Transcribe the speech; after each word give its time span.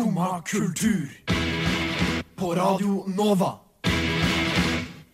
Skumma 0.00 0.42
kultur. 0.46 1.08
På 2.36 2.54
Radio 2.54 3.04
Nova. 3.16 3.52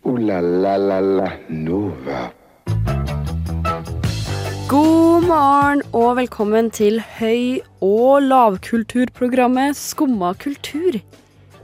O-la-la-la-la 0.03 1.31
Nova. 1.47 2.29
God 4.69 5.27
morgen 5.27 5.83
og 5.91 6.15
velkommen 6.21 6.71
til 6.71 7.01
høy- 7.19 7.59
og 7.83 8.21
lavkulturprogrammet 8.29 9.75
Skumma 9.75 10.31
kultur. 10.39 11.01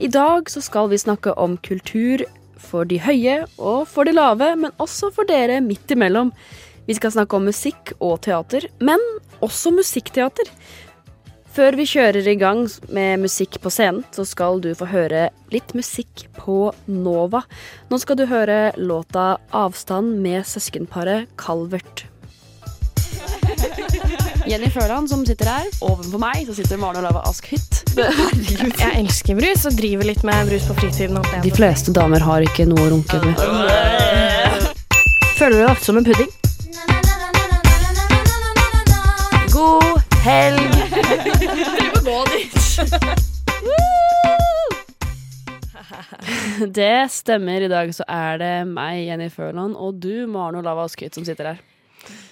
I 0.00 0.12
dag 0.12 0.50
så 0.50 0.60
skal 0.60 0.92
vi 0.92 1.00
snakke 1.00 1.32
om 1.32 1.56
kultur 1.56 2.26
for 2.60 2.84
de 2.84 3.00
høye 3.00 3.46
og 3.56 3.88
for 3.88 4.04
de 4.04 4.12
lave, 4.12 4.52
men 4.56 4.76
også 4.76 5.08
for 5.16 5.24
dere 5.24 5.62
midt 5.64 5.96
imellom. 5.96 6.34
Vi 6.84 7.00
skal 7.00 7.16
snakke 7.16 7.40
om 7.40 7.48
musikk 7.48 7.94
og 8.00 8.20
teater, 8.28 8.68
men 8.84 9.00
også 9.40 9.72
musikkteater. 9.72 10.50
Før 11.54 11.76
vi 11.78 11.84
kjører 11.86 12.26
i 12.26 12.34
gang 12.34 12.64
med 12.90 13.20
musikk 13.22 13.60
på 13.62 13.70
scenen, 13.70 14.02
så 14.10 14.24
skal 14.26 14.58
du 14.58 14.72
få 14.74 14.88
høre 14.90 15.28
litt 15.54 15.70
musikk 15.78 16.24
på 16.34 16.72
Nova. 16.90 17.44
Nå 17.92 18.00
skal 18.02 18.18
du 18.18 18.24
høre 18.26 18.72
låta 18.74 19.36
'Avstand' 19.52 20.18
med 20.18 20.42
søskenparet 20.50 21.30
Calvert. 21.38 22.06
Jenny 24.50 24.68
Førland 24.68 25.08
som 25.08 25.24
sitter 25.26 25.46
her. 25.46 25.70
Ovenfor 25.80 26.18
meg 26.18 26.42
så 26.46 26.54
sitter 26.58 26.76
Maren 26.76 27.04
Olava 27.04 27.22
Askhytt. 27.30 27.84
Herregud. 27.96 28.74
Jeg 28.74 28.92
elsker 28.98 29.38
brus 29.38 29.64
og 29.64 29.78
driver 29.78 30.10
litt 30.10 30.24
med 30.26 30.50
brus 30.50 30.66
på 30.66 30.74
fritiden. 30.74 31.22
De 31.42 31.54
fleste 31.54 31.94
damer 31.94 32.18
har 32.18 32.42
ikke 32.42 32.66
noe 32.66 32.82
å 32.82 32.90
runke 32.96 33.22
med. 33.22 33.38
Føler 35.38 35.54
du 35.54 35.62
deg 35.62 35.70
ofte 35.70 35.86
som 35.86 36.02
en 36.02 36.04
pudding? 36.04 36.30
God 39.54 40.02
helg! 40.26 40.73
Det 46.78 47.10
stemmer. 47.10 47.60
I 47.60 47.68
dag 47.68 47.94
så 47.94 48.04
er 48.06 48.38
det 48.38 48.66
meg, 48.70 49.06
Jenny 49.08 49.26
Førland, 49.32 49.74
og 49.74 49.94
du, 50.02 50.26
Maren 50.30 50.60
Olava 50.60 50.84
Askhytt, 50.86 51.14
som 51.16 51.24
sitter 51.26 51.44
her. 51.52 51.58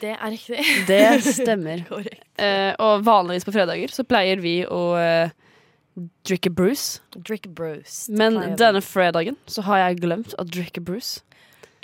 Det 0.02 0.12
er 0.14 0.30
riktig. 0.30 0.58
Det 0.86 1.22
stemmer. 1.26 1.82
Eh, 2.42 2.72
og 2.80 3.04
vanligvis 3.06 3.44
på 3.46 3.52
fredager 3.54 3.92
så 3.92 4.02
pleier 4.08 4.40
vi 4.42 4.64
å 4.66 4.96
eh, 4.98 5.30
drikke 6.26 6.50
Bruce. 6.50 6.98
Drikke 7.14 7.50
brus. 7.54 8.08
Men 8.10 8.56
denne 8.58 8.80
fredagen 8.82 9.36
så 9.46 9.62
har 9.68 9.78
jeg 9.82 10.00
glemt 10.00 10.32
å 10.40 10.44
drikke 10.48 10.80
Bruce. 10.82 11.20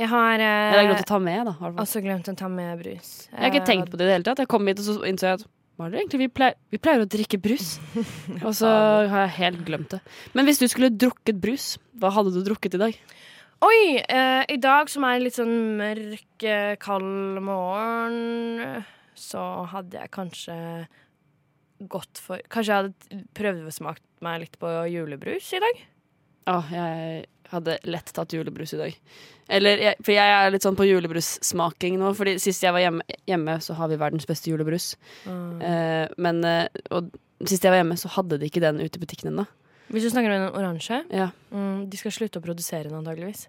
Jeg 0.00 0.08
har 0.10 0.40
eh, 0.40 0.72
Eller 0.72 0.88
glemt 0.88 1.04
å 1.04 1.08
ta 1.12 1.18
med, 1.22 1.46
da. 1.46 1.52
også 1.84 2.00
glemt 2.02 2.28
å 2.32 2.34
ta 2.40 2.48
med 2.50 2.80
brus. 2.80 3.28
Jeg 3.28 3.38
har 3.44 3.50
ikke 3.52 3.66
tenkt 3.68 3.90
på 3.92 3.96
det 4.00 4.04
i 4.06 4.08
det 4.08 4.14
hele 4.16 4.26
tatt. 4.26 4.40
Jeg 4.42 4.50
kom 4.50 4.66
hit 4.66 4.80
og 4.82 4.86
så 4.88 4.96
innså 5.12 5.24
jeg 5.28 5.34
at 5.42 5.46
hva 5.78 5.86
er 5.86 5.92
det 5.94 6.00
egentlig? 6.00 6.18
Vi 6.24 6.30
pleier, 6.34 6.56
vi 6.74 6.78
pleier 6.82 7.04
å 7.04 7.08
drikke 7.08 7.38
brus. 7.38 7.68
Og 8.46 8.50
så 8.58 8.66
har 8.68 9.24
jeg 9.28 9.34
helt 9.38 9.60
glemt 9.68 9.92
det. 9.94 10.00
Men 10.34 10.48
hvis 10.48 10.58
du 10.58 10.66
skulle 10.66 10.90
drukket 10.90 11.38
brus, 11.38 11.76
hva 12.02 12.10
hadde 12.16 12.32
du 12.34 12.40
drukket 12.46 12.74
i 12.74 12.80
dag? 12.82 12.98
Oi! 13.62 13.78
eh, 14.02 14.42
I 14.50 14.58
dag 14.62 14.90
som 14.90 15.06
er 15.06 15.22
litt 15.22 15.38
sånn 15.38 15.54
mørk, 15.78 16.26
eh, 16.46 16.74
kald 16.82 17.38
morgen, 17.46 18.82
så 19.18 19.44
hadde 19.70 19.98
jeg 20.02 20.12
kanskje 20.14 20.58
gått 21.90 22.18
for 22.22 22.42
Kanskje 22.50 22.74
jeg 22.74 22.82
hadde 22.82 23.22
prøvd 23.38 23.66
å 23.70 23.74
smake 23.74 24.02
meg 24.26 24.42
litt 24.44 24.58
på 24.58 24.70
julebrus 24.90 25.52
i 25.54 25.62
dag? 25.62 25.82
Ja, 26.48 26.58
jeg 26.74 27.26
hadde 27.52 27.78
lett 27.88 28.12
tatt 28.14 28.32
julebrus 28.36 28.74
i 28.76 28.80
dag. 28.80 28.96
Eller, 29.48 29.80
jeg, 29.80 29.96
for 30.04 30.12
jeg 30.12 30.32
er 30.36 30.50
litt 30.52 30.64
sånn 30.66 30.76
på 30.76 30.84
julebrussmaking 30.88 31.96
nå. 32.00 32.12
Fordi 32.18 32.36
sist 32.42 32.64
jeg 32.64 32.74
var 32.74 32.84
hjemme, 32.84 33.06
hjemme 33.28 33.56
så 33.64 33.76
har 33.78 33.88
vi 33.88 34.00
verdens 34.00 34.28
beste 34.28 34.50
julebrus. 34.50 34.90
Eh, 35.26 36.04
men 36.20 36.42
eh, 36.44 36.66
Og 36.92 37.08
sist 37.48 37.64
jeg 37.64 37.72
var 37.72 37.80
hjemme, 37.80 37.96
så 38.00 38.10
hadde 38.18 38.40
de 38.40 38.50
ikke 38.50 38.62
den 38.64 38.82
ute 38.82 39.00
i 39.00 39.04
butikken 39.04 39.32
ennå. 39.32 39.46
Hvis 39.88 40.04
du 40.04 40.10
snakker 40.12 40.34
om 40.34 40.42
en 40.42 40.56
oransje 40.58 40.98
Ja, 41.08 41.30
mm, 41.48 41.86
De 41.88 41.96
skal 41.96 42.12
slutte 42.12 42.42
å 42.42 42.44
produsere 42.44 42.90
den 42.90 42.98
antageligvis. 42.98 43.46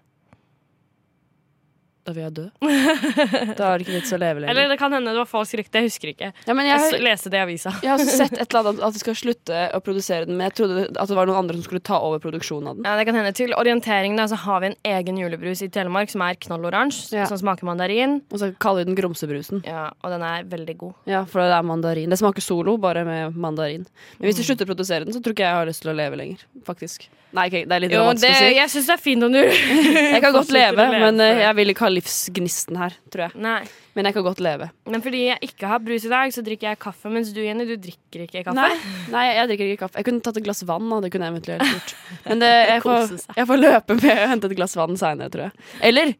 Da 2.10 2.16
vil 2.16 2.24
jeg 2.26 2.34
dø. 2.40 2.46
Da 3.60 3.70
er 3.70 3.78
det 3.80 3.86
ikke 3.86 3.96
vits 3.98 4.12
å 4.14 4.18
leve 4.20 4.40
lenger. 4.42 4.50
Eller 4.52 4.70
det 4.72 4.76
kan 4.80 4.92
hende 4.94 5.12
det 5.14 5.20
var 5.22 5.28
falsk 5.30 5.56
rykte. 5.60 5.80
Jeg 5.80 5.90
husker 5.90 6.10
ikke. 6.12 6.30
ja, 6.46 6.54
men 6.56 6.66
Jeg 6.68 6.80
jeg, 6.90 7.02
leste 7.04 7.30
det 7.32 7.38
i 7.40 7.42
avisa. 7.44 7.72
Jeg 7.84 7.90
har 7.92 8.02
sett 8.04 8.34
et 8.36 8.44
eller 8.54 8.68
annet 8.70 8.84
at 8.88 8.96
de 8.96 9.02
skal 9.02 9.16
slutte 9.18 9.60
å 9.76 9.80
produsere 9.84 10.26
den, 10.28 10.36
men 10.38 10.48
jeg 10.48 10.56
trodde 10.60 10.86
at 10.90 11.10
det 11.10 11.16
var 11.18 11.30
noen 11.30 11.40
andre 11.44 11.58
som 11.58 11.66
skulle 11.68 11.84
ta 11.86 12.00
over 12.04 12.20
produksjonen 12.22 12.70
av 12.72 12.78
den. 12.80 12.88
Ja, 12.88 12.96
det 12.98 13.06
kan 13.08 13.18
hende 13.18 13.32
Til 13.40 13.54
orientering 13.56 14.16
da, 14.18 14.26
så 14.30 14.38
har 14.44 14.62
vi 14.64 14.70
en 14.72 14.78
egen 14.96 15.20
julebrus 15.20 15.62
i 15.66 15.70
Telemark 15.72 16.10
som 16.12 16.24
er 16.26 16.38
knalloransje, 16.42 17.14
Ja. 17.20 17.26
som 17.30 17.38
smaker 17.40 17.68
mandarin. 17.68 18.18
Og 18.32 18.40
så 18.42 18.50
kaller 18.60 18.84
vi 18.84 18.90
den 18.90 18.98
Grumsebrusen. 18.98 19.62
Ja, 19.68 19.88
og 20.02 20.10
den 20.14 20.22
er 20.26 20.44
veldig 20.50 20.76
god. 20.80 20.94
Ja, 21.10 21.24
for 21.30 21.42
det 21.44 21.54
er 21.56 21.62
mandarin. 21.66 22.10
Det 22.10 22.18
smaker 22.20 22.42
solo, 22.44 22.76
bare 22.80 23.04
med 23.06 23.36
mandarin. 23.36 23.86
Men 24.18 24.28
hvis 24.30 24.40
de 24.42 24.46
slutter 24.48 24.66
å 24.66 24.72
produsere 24.74 25.04
den, 25.06 25.14
så 25.14 25.22
tror 25.22 25.36
ikke 25.36 25.46
jeg 25.46 25.58
har 25.60 25.68
lyst 25.70 25.84
til 25.86 25.92
å 25.94 25.96
leve 25.96 26.18
lenger. 26.20 26.44
Faktisk. 26.66 27.08
Nei, 27.30 27.44
okay, 27.46 27.62
det 27.62 27.76
er 27.76 27.82
litt 27.84 27.92
Jo, 27.94 28.00
det, 28.18 28.26
å 28.26 28.38
si. 28.42 28.46
jeg 28.56 28.70
syns 28.72 28.88
det 28.88 28.94
er 28.96 29.02
fint 29.04 29.22
om 29.22 29.30
du 29.30 29.38
Jeg 30.16 30.18
kan 30.24 30.32
godt 30.34 30.48
leve, 30.50 30.82
leve 30.82 30.98
men 31.04 31.20
eh, 31.22 31.44
jeg 31.44 31.54
vil 31.60 31.70
ikke 31.70 31.84
ha 31.86 31.90
livsgnisten 32.00 32.78
her, 32.80 32.96
tror 33.12 33.26
jeg. 33.28 33.40
Nei. 33.44 33.60
Men 33.96 34.08
jeg 34.08 34.16
kan 34.16 34.24
godt 34.24 34.40
leve. 34.44 34.70
Men 34.88 35.04
fordi 35.04 35.22
jeg 35.26 35.50
ikke 35.50 35.70
har 35.70 35.82
brus 35.84 36.06
i 36.08 36.12
dag, 36.12 36.32
så 36.34 36.42
drikker 36.46 36.70
jeg 36.70 36.80
kaffe. 36.80 37.12
Mens 37.12 37.32
du, 37.36 37.40
Jenny, 37.44 37.66
du 37.68 37.76
drikker 37.76 38.24
ikke 38.24 38.44
kaffe. 38.48 38.56
Nei, 38.56 38.72
nei, 39.12 39.24
jeg 39.36 39.50
drikker 39.52 39.70
ikke 39.70 39.82
kaffe. 39.84 40.00
Jeg 40.00 40.08
kunne 40.08 40.24
tatt 40.24 40.40
et 40.40 40.46
glass 40.46 40.64
vann, 40.68 40.88
da. 40.92 41.00
Det 41.04 41.12
kunne 41.12 41.28
jeg 41.28 41.36
eventuelt 41.36 41.66
gjort. 41.74 41.96
Men 42.26 42.44
det, 42.44 42.52
jeg, 42.72 42.84
får, 42.86 43.16
jeg 43.36 43.50
får 43.52 43.62
løpe 43.62 43.98
med 44.00 44.12
å 44.14 44.28
hente 44.32 44.50
et 44.50 44.56
glass 44.58 44.76
vann 44.80 45.00
seinere, 45.00 45.32
tror 45.34 45.48
jeg. 45.48 45.68
Eller 45.90 46.14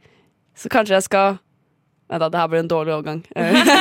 så 0.59 0.73
kanskje 0.73 0.99
jeg 0.99 1.09
skal 1.09 1.41
Nei 2.11 2.19
da, 2.19 2.27
det 2.27 2.41
her 2.41 2.49
blir 2.51 2.59
en 2.65 2.67
dårlig 2.67 2.91
overgang. 2.91 3.21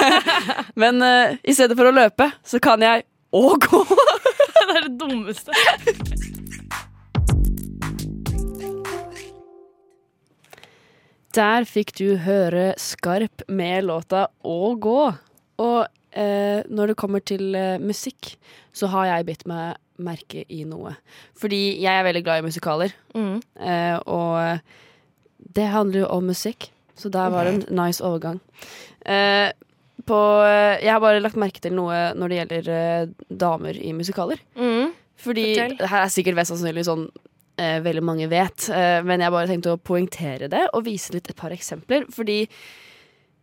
Men 0.84 1.02
uh, 1.02 1.32
i 1.42 1.56
stedet 1.58 1.74
for 1.74 1.90
å 1.90 1.94
løpe, 1.98 2.28
så 2.46 2.60
kan 2.62 2.84
jeg 2.86 3.08
å 3.34 3.56
gå. 3.58 3.80
det 4.70 4.76
er 4.76 4.86
det 4.86 4.92
dummeste. 5.02 5.56
Der 11.40 11.66
fikk 11.70 11.94
du 12.00 12.18
høre 12.20 12.74
Skarp 12.82 13.46
med 13.48 13.86
låta 13.88 14.26
Å 14.44 14.58
gå. 14.82 14.98
Og 15.64 15.80
eh, 16.12 16.62
når 16.68 16.92
det 16.92 16.98
kommer 17.00 17.24
til 17.24 17.54
eh, 17.56 17.78
musikk, 17.84 18.34
så 18.76 18.90
har 18.92 19.10
jeg 19.12 19.28
bitt 19.30 19.46
meg 19.50 19.78
merke 20.00 20.46
i 20.52 20.64
noe. 20.68 20.94
Fordi 21.40 21.60
jeg 21.84 21.92
er 21.92 22.06
veldig 22.08 22.24
glad 22.26 22.42
i 22.44 22.48
musikaler, 22.48 22.94
Mm. 23.16 23.40
eh, 23.60 23.98
og 24.08 24.62
det 25.56 25.66
handler 25.74 26.06
jo 26.06 26.12
om 26.16 26.28
musikk. 26.32 26.70
Så 27.00 27.12
der 27.12 27.30
var 27.32 27.48
det 27.48 27.54
en 27.70 27.76
nice 27.80 28.04
overgang. 28.04 28.40
Eh, 29.06 29.52
på, 30.08 30.20
eh, 30.48 30.80
jeg 30.84 30.92
har 30.92 31.00
bare 31.04 31.20
lagt 31.24 31.36
merke 31.40 31.60
til 31.64 31.76
noe 31.76 32.14
når 32.16 32.30
det 32.32 32.40
gjelder 32.40 32.70
eh, 32.76 33.06
damer 33.32 33.76
i 33.80 33.92
musikaler. 33.96 34.40
Mm. 34.56 34.92
Fordi 35.20 35.46
Fortell. 35.56 35.88
her 35.92 36.04
er 36.06 36.12
sikkert 36.16 36.36
mest 36.40 36.52
sannsynlig 36.54 36.86
sånn 36.88 37.10
eh, 37.60 37.80
veldig 37.86 38.04
mange 38.08 38.30
vet, 38.32 38.70
eh, 38.72 39.00
men 39.04 39.22
jeg 39.22 39.36
bare 39.36 39.50
tenkte 39.52 39.74
å 39.76 39.82
poengtere 39.82 40.48
det 40.52 40.66
og 40.74 40.86
vise 40.88 41.12
litt 41.16 41.28
et 41.30 41.36
par 41.40 41.52
eksempler. 41.56 42.08
Fordi 42.16 42.46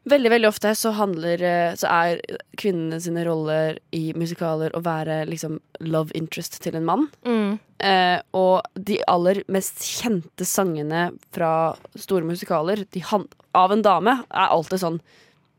veldig 0.07 0.31
veldig 0.31 0.49
ofte 0.49 0.71
så 0.79 0.93
handler 0.95 1.43
eh, 1.43 1.75
Så 1.75 1.89
er 1.91 2.21
kvinnene 2.59 3.01
sine 3.03 3.25
roller 3.27 3.79
i 3.97 4.13
musikaler 4.17 4.75
å 4.79 4.83
være 4.87 5.25
liksom 5.29 5.59
love 5.87 6.15
interest 6.15 6.61
til 6.63 6.77
en 6.79 6.87
mann. 6.87 7.09
Mm. 7.27 7.59
Eh, 7.83 8.19
og 8.39 8.63
de 8.79 9.01
aller 9.11 9.43
mest 9.53 9.83
kjente 9.85 10.47
sangene 10.49 11.11
fra 11.35 11.51
store 11.99 12.25
musikaler 12.25 12.87
de 12.95 13.03
han 13.11 13.27
av 13.57 13.73
en 13.75 13.83
dame 13.85 14.19
er 14.31 14.49
alltid 14.53 14.81
sånn 14.83 15.01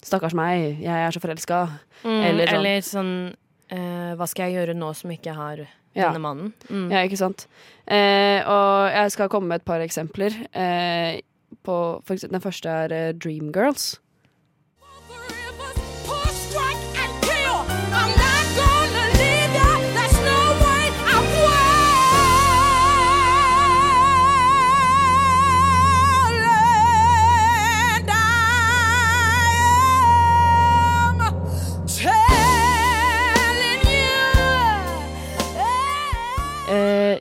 Stakkars 0.08 0.36
meg, 0.38 0.78
jeg 0.80 0.94
er 0.94 1.12
så 1.12 1.20
forelska. 1.20 1.58
Mm. 2.06 2.20
Eller 2.24 2.52
Eller 2.54 2.84
sånn- 2.86 2.94
sånn, 2.94 3.36
eh, 3.70 4.14
Hva 4.18 4.28
skal 4.28 4.50
jeg 4.52 4.60
gjøre 4.68 4.76
nå 4.78 4.94
som 4.96 5.12
ikke 5.12 5.34
har 5.36 5.66
Ja. 5.98 6.12
denne 6.12 6.22
mannen? 6.22 6.54
Mm. 6.70 6.92
Ja, 6.92 7.04
ikke 7.08 7.18
sant? 7.18 7.48
Eh, 7.88 8.42
og 8.46 8.92
jeg 8.94 9.12
skal 9.12 9.30
komme 9.30 9.48
med 9.48 9.62
et 9.62 9.66
par 9.66 9.80
eksempler. 9.82 10.34
Eh, 10.54 11.22
på, 11.64 11.78
for 12.06 12.16
den 12.16 12.42
første 12.44 12.70
er 12.70 12.92
eh, 12.94 13.14
Dreamgirls. 13.14 13.98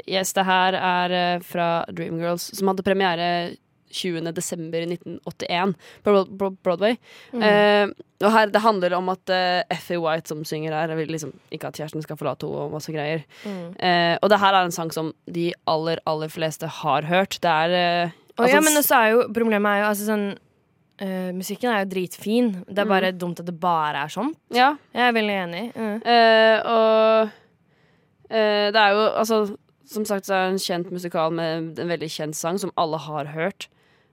Yes, 0.09 0.33
det 0.37 0.47
her 0.47 0.77
er 0.79 1.15
eh, 1.15 1.45
fra 1.45 1.85
Dreamgirls, 1.93 2.51
som 2.57 2.71
hadde 2.71 2.85
premiere 2.87 3.29
20. 3.97 4.33
desember 4.35 4.83
1981 4.83 5.75
på 6.05 6.51
Broadway. 6.63 6.97
Mm. 7.33 7.43
Eh, 7.43 7.93
og 8.25 8.33
her, 8.33 8.51
det 8.53 8.63
handler 8.65 8.97
om 8.97 9.11
at 9.13 9.33
uh, 9.33 9.61
Effie 9.73 10.01
White 10.01 10.33
som 10.33 10.41
synger 10.49 10.75
her, 10.75 10.95
vil 10.97 11.13
liksom 11.13 11.35
ikke 11.53 11.69
at 11.69 11.79
kjæresten 11.79 12.05
skal 12.05 12.19
forlate 12.19 12.49
henne 12.49 12.65
og 12.65 12.75
masse 12.75 12.93
greier. 12.95 13.27
Mm. 13.45 13.77
Eh, 13.77 14.15
og 14.23 14.33
det 14.33 14.41
her 14.41 14.57
er 14.57 14.67
en 14.67 14.75
sang 14.75 14.93
som 14.95 15.13
de 15.29 15.51
aller, 15.69 16.01
aller 16.09 16.33
fleste 16.33 16.71
har 16.81 17.07
hørt. 17.09 17.39
Det 17.45 17.53
er 17.53 17.77
eh, 17.77 18.17
altså, 18.37 18.55
ja, 18.55 18.65
men 18.65 18.81
også 18.81 19.01
er 19.01 19.13
jo 19.13 19.23
Problemet 19.37 19.71
er 19.71 19.85
jo 19.85 19.93
altså 19.93 20.11
sånn 20.11 20.29
Uh, 20.97 21.29
Musikken 21.37 21.69
er 21.69 21.83
jo 21.83 21.91
dritfin. 21.91 22.47
Det 22.73 22.81
er 22.81 22.89
bare 22.89 23.11
dumt 23.13 23.43
at 23.43 23.45
det 23.45 23.53
bare 23.61 24.07
er 24.07 24.13
sånn. 24.15 24.31
Ja, 24.57 24.71
Jeg 24.97 25.11
er 25.11 25.13
veldig 25.13 25.35
enig. 25.43 25.65
Uh. 25.77 25.91
Uh, 26.01 26.55
og 26.73 27.27
eh, 27.27 27.35
Eh, 28.27 28.73
det 28.75 28.81
er 28.81 28.95
jo 28.95 29.03
altså 29.21 29.37
Som 29.87 30.05
sagt 30.09 30.27
så 30.27 30.35
er 30.35 30.45
det 30.47 30.57
en 30.57 30.63
kjent 30.67 30.93
musikal 30.93 31.35
med 31.35 31.79
en 31.79 31.91
veldig 31.91 32.11
kjent 32.11 32.37
sang 32.39 32.59
som 32.59 32.73
alle 32.77 32.99
har 32.99 33.31
hørt. 33.35 33.69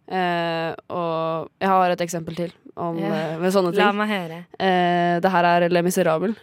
Eh, 0.07 0.71
og 0.93 1.49
jeg 1.63 1.69
har 1.71 1.93
et 1.93 2.01
eksempel 2.03 2.35
til 2.37 2.51
om, 2.75 2.97
yeah. 2.99 3.37
med 3.39 3.53
sånne 3.55 3.71
La 3.77 3.91
meg 3.95 4.09
høre. 4.11 4.41
Eh, 4.59 5.19
det 5.23 5.31
her 5.31 5.47
er 5.49 5.69
Le 5.71 5.85
Miserable. 5.85 6.35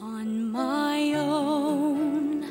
on 0.00 0.50
my 0.50 1.12
own, 1.14 2.44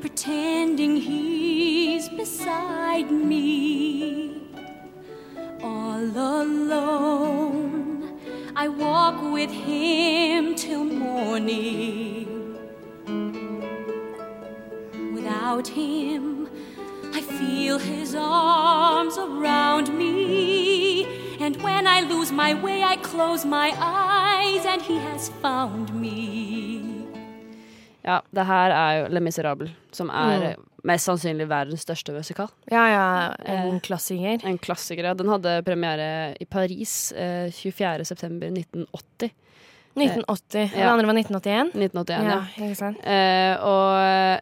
pretending 0.00 0.96
he's 0.96 2.08
beside 2.08 3.10
me. 3.10 4.42
All 5.62 6.16
alone, 6.42 8.18
I 8.56 8.68
walk 8.68 9.22
with 9.32 9.50
him 9.50 10.54
till 10.54 10.84
morning. 10.84 12.45
Without 15.26 15.66
him, 15.66 16.46
I 17.12 17.20
feel 17.20 17.78
his 17.80 18.14
arms 18.14 19.18
around 19.18 19.88
me. 19.98 21.04
And 21.40 21.56
when 21.62 21.88
I 21.88 22.02
lose 22.02 22.30
my 22.30 22.54
way, 22.54 22.84
I 22.84 22.96
close 23.02 23.44
my 23.44 23.72
eyes, 23.74 24.64
and 24.64 24.80
he 24.80 24.98
has 24.98 25.32
found 25.42 25.90
me. 26.00 26.78
Ja, 28.04 28.20
det 28.30 28.46
her 28.46 28.70
er 28.70 28.92
jo 29.00 29.08
Le 29.10 29.20
Miserable, 29.20 29.70
som 29.92 30.14
er 30.14 30.54
mm. 30.54 30.64
mest 30.86 31.10
sannsynlig 31.10 31.48
verdens 31.50 31.82
største 31.82 32.14
musikal. 32.14 32.46
Ja, 32.70 32.86
ja, 32.86 33.34
en 33.42 33.74
Eh, 33.74 33.80
klassiker. 33.80 34.46
En 34.46 34.58
klassiker. 34.58 35.04
ja. 35.04 35.14
Den 35.14 35.28
hadde 35.28 35.62
premiere 35.66 36.36
i 36.40 36.44
Paris 36.44 37.12
eh, 37.12 37.50
24.9.1980. 37.50 39.34
1980. 39.96 40.70
Den 40.70 40.80
ja. 40.80 40.92
andre 40.92 41.06
var 41.06 41.18
1981. 41.18 41.74
1981, 41.74 42.24
ja. 42.24 42.30
Ja, 42.30 42.64
ikke 42.64 42.74
sant? 42.78 42.98
Eh, 43.02 43.64
og 43.64 44.04
eh, 44.06 44.38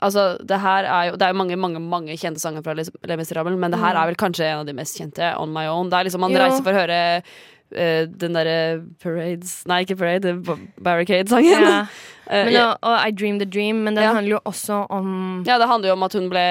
altså, 0.00 0.38
det 0.46 0.60
her 0.60 0.84
er 0.84 1.10
jo 1.10 1.16
Det 1.16 1.22
er 1.28 1.32
mange, 1.34 1.56
mange 1.56 1.80
mange 1.80 2.16
kjente 2.16 2.40
sanger 2.40 2.62
fra 2.62 2.74
Le 2.74 3.16
Miserable, 3.16 3.56
men 3.56 3.70
det 3.70 3.80
her 3.80 3.94
Mm. 3.94 4.02
er 4.02 4.06
vel 4.06 4.16
kanskje 4.16 4.44
en 4.52 4.58
av 4.60 4.66
de 4.66 4.72
mest 4.72 4.98
kjente. 4.98 5.34
On 5.38 5.52
My 5.52 5.66
Own. 5.66 5.88
Det 5.90 5.98
er 5.98 6.04
liksom 6.04 6.20
Man 6.20 6.32
Jo. 6.32 6.38
reiser 6.38 6.62
for 6.62 6.72
å 6.72 6.80
høre 6.82 7.22
uh, 7.70 8.06
den 8.06 8.32
derre 8.32 8.82
Parades 9.02 9.66
Nei, 9.66 9.82
ikke 9.84 9.96
Parade, 9.98 10.32
ba- 10.42 10.56
Barricade-sangen. 10.80 11.62
Ja. 11.62 11.86
Eh, 12.28 12.44
Men, 12.44 12.56
og, 12.60 12.76
og 12.82 13.06
I 13.08 13.10
Dream 13.16 13.38
the 13.38 13.46
Dream, 13.46 13.78
men 13.84 13.94
den 13.94 14.04
Ja. 14.04 14.12
handler 14.12 14.34
jo 14.36 14.40
også 14.44 14.82
om 14.90 15.42
ja, 15.46 15.56
det 15.56 15.66
handler 15.66 15.88
jo 15.88 15.92
om 15.94 16.02
at 16.02 16.12
hun 16.12 16.26
ble 16.28 16.42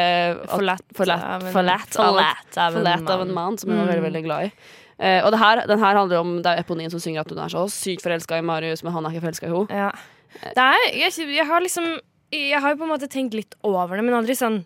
Forlatt 0.50 0.82
forlatt, 0.98 1.52
forlatt, 1.54 1.94
av, 2.58 2.74
forlatt 2.74 3.10
av 3.14 3.22
en 3.22 3.32
mann. 3.36 3.58
som 3.60 3.70
hun 3.70 3.78
var 3.86 3.94
veldig, 3.94 4.02
Mm. 4.02 4.08
veldig 4.10 4.24
glad 4.26 4.44
i. 4.46 4.52
Uh, 5.00 5.22
og 5.28 5.32
det 5.32 5.40
her, 5.40 5.62
den 5.68 5.78
her 5.78 5.94
handler 5.96 6.18
om 6.20 6.42
Det 6.42 6.48
er 6.48 6.64
Eponien 6.64 6.90
som 6.90 7.00
synger 7.00 7.20
at 7.22 7.30
hun 7.30 7.38
er 7.38 7.50
så 7.54 7.68
sykt 7.70 8.02
forelska 8.02 8.40
i 8.40 8.42
Marius, 8.42 8.82
men 8.84 8.92
han 8.92 9.06
er 9.06 9.10
ikke 9.12 9.22
forelska 9.28 9.46
i 9.46 9.54
henne. 9.54 9.70
Ja. 9.70 9.92
Er, 10.58 10.74
jeg, 10.98 11.14
jeg 11.36 11.46
har 11.46 11.62
liksom 11.62 12.00
Jeg 12.32 12.60
har 12.62 12.74
jo 12.74 12.80
på 12.82 12.84
en 12.88 12.92
måte 12.92 13.08
tenkt 13.12 13.34
litt 13.38 13.56
over 13.64 13.96
det, 13.98 14.04
men 14.04 14.18
aldri 14.18 14.36
sånn 14.36 14.66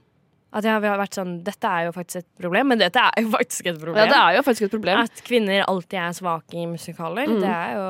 at 0.52 0.66
jeg 0.68 0.74
har 0.74 0.98
vært 1.00 1.16
sånn 1.16 1.44
Dette 1.46 1.64
er 1.70 1.86
jo 1.88 1.92
faktisk 1.96 2.18
et 2.26 2.30
problem, 2.42 2.68
men 2.74 2.80
dette 2.82 3.00
er 3.00 3.22
jo 3.24 3.30
faktisk 3.32 3.70
et 3.72 3.78
problem. 3.80 4.00
Ja, 4.02 4.08
det 4.10 4.18
er 4.20 4.36
jo 4.36 4.42
faktisk 4.44 4.66
et 4.68 4.74
problem. 4.74 5.04
At 5.06 5.22
kvinner 5.24 5.62
alltid 5.64 6.00
er 6.02 6.18
svake 6.18 6.58
i 6.60 6.66
musikaler. 6.68 7.30
Mm. 7.30 7.38
Det 7.40 7.52
er 7.54 7.78
jo 7.78 7.86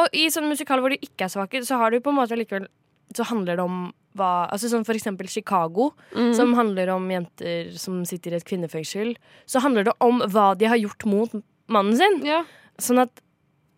Og 0.00 0.08
i 0.12 0.24
sånne 0.32 0.50
musikaler 0.50 0.82
hvor 0.82 0.90
de 0.90 0.98
ikke 0.98 1.28
er 1.28 1.32
svake, 1.32 1.62
så 1.64 1.78
har 1.78 1.90
du 1.94 2.00
på 2.00 2.10
en 2.10 2.18
måte 2.18 2.36
likevel 2.36 2.66
Så 3.14 3.24
handler 3.28 3.56
det 3.60 3.64
om 3.64 3.92
hva 4.16 4.48
Altså 4.50 4.70
sånn 4.72 4.84
for 4.88 4.96
eksempel 4.96 5.28
Chicago, 5.28 5.92
Mm. 6.16 6.32
som 6.34 6.54
handler 6.54 6.88
om 6.94 7.06
jenter 7.10 7.76
som 7.76 8.02
sitter 8.04 8.32
i 8.32 8.36
et 8.40 8.44
kvinnefengsel. 8.48 9.14
Så 9.46 9.60
handler 9.60 9.84
det 9.84 9.92
om 10.00 10.20
hva 10.22 10.56
de 10.56 10.64
har 10.66 10.76
gjort 10.80 11.04
mot 11.04 11.30
mannen 11.68 11.94
sin. 11.96 12.24
Ja. 12.24 12.44
Sånn 12.80 12.98
at 13.02 13.10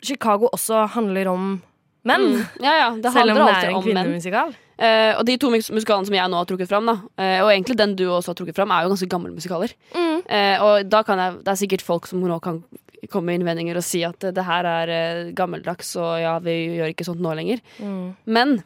Chicago 0.00 0.48
også 0.54 0.86
handler 0.94 1.26
om 1.26 1.60
menn. 2.06 2.38
Mm. 2.38 2.62
ja, 2.62 2.72
ja, 2.78 2.90
det 2.94 3.12
Selv 3.12 3.34
om 3.34 3.44
det 3.44 3.56
er 3.56 3.68
en 3.74 3.82
kvinnemusikal. 3.82 4.54
menn. 4.54 4.67
Eh, 4.78 5.12
og 5.18 5.24
de 5.26 5.34
to 5.42 5.50
musikalene 5.50 6.06
som 6.06 6.14
jeg 6.14 6.30
nå 6.30 6.38
har 6.38 6.46
trukket 6.46 6.70
fram, 6.70 6.86
da, 6.86 6.96
eh, 7.18 7.40
og 7.42 7.50
egentlig 7.50 7.78
den 7.80 7.96
du 7.98 8.04
også 8.06 8.32
har 8.32 8.38
trukket 8.38 8.58
fram, 8.58 8.70
er 8.70 8.84
jo 8.84 8.92
ganske 8.92 9.10
gamle 9.10 9.32
musikaler. 9.34 9.74
Mm. 9.90 10.20
Eh, 10.22 10.62
og 10.62 10.90
da 10.90 11.02
kan 11.06 11.18
jeg, 11.18 11.40
det 11.42 11.52
er 11.52 11.60
sikkert 11.62 11.86
folk 11.86 12.06
som 12.06 12.22
nå 12.22 12.38
kan 12.44 12.62
komme 13.10 13.30
med 13.30 13.40
innvendinger 13.40 13.78
og 13.78 13.86
si 13.86 14.02
at 14.06 14.22
det 14.34 14.44
her 14.46 14.66
er 14.70 15.30
gammeldags, 15.38 15.94
og 15.98 16.18
ja, 16.22 16.36
vi 16.42 16.78
gjør 16.78 16.92
ikke 16.94 17.06
sånt 17.08 17.22
nå 17.24 17.34
lenger. 17.38 17.62
Mm. 17.82 18.14
Men 18.26 18.58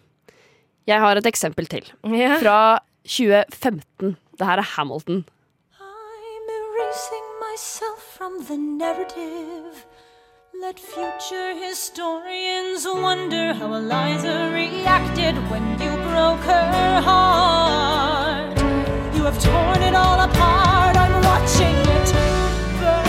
jeg 0.89 1.01
har 1.01 1.17
et 1.17 1.29
eksempel 1.29 1.69
til. 1.71 1.89
Yeah. 2.05 2.41
Fra 2.43 2.83
2015. 3.05 4.17
Det 4.39 4.47
her 4.47 4.59
er 4.61 4.71
Hamilton. 4.77 5.25
I'm 5.81 6.47
erasing 6.59 7.27
myself 7.41 8.03
from 8.19 8.45
the 8.49 8.57
narrative. 8.57 9.87
Let 10.61 10.79
future 10.79 11.55
historians 11.57 12.87
wonder 12.87 13.53
how 13.55 13.73
Eliza 13.75 14.51
reacted 14.53 15.35
when 15.51 15.81
you 15.81 16.02
broke 16.13 16.45
her 16.45 17.01
heart. 17.09 18.59
You 19.17 19.23
have 19.29 19.39
torn 19.41 19.83
it 19.89 19.95
all 19.97 20.21
apart. 20.29 20.95
I'm 21.03 21.15
watching 21.29 21.79
it 21.97 22.09
burn. 22.81 23.09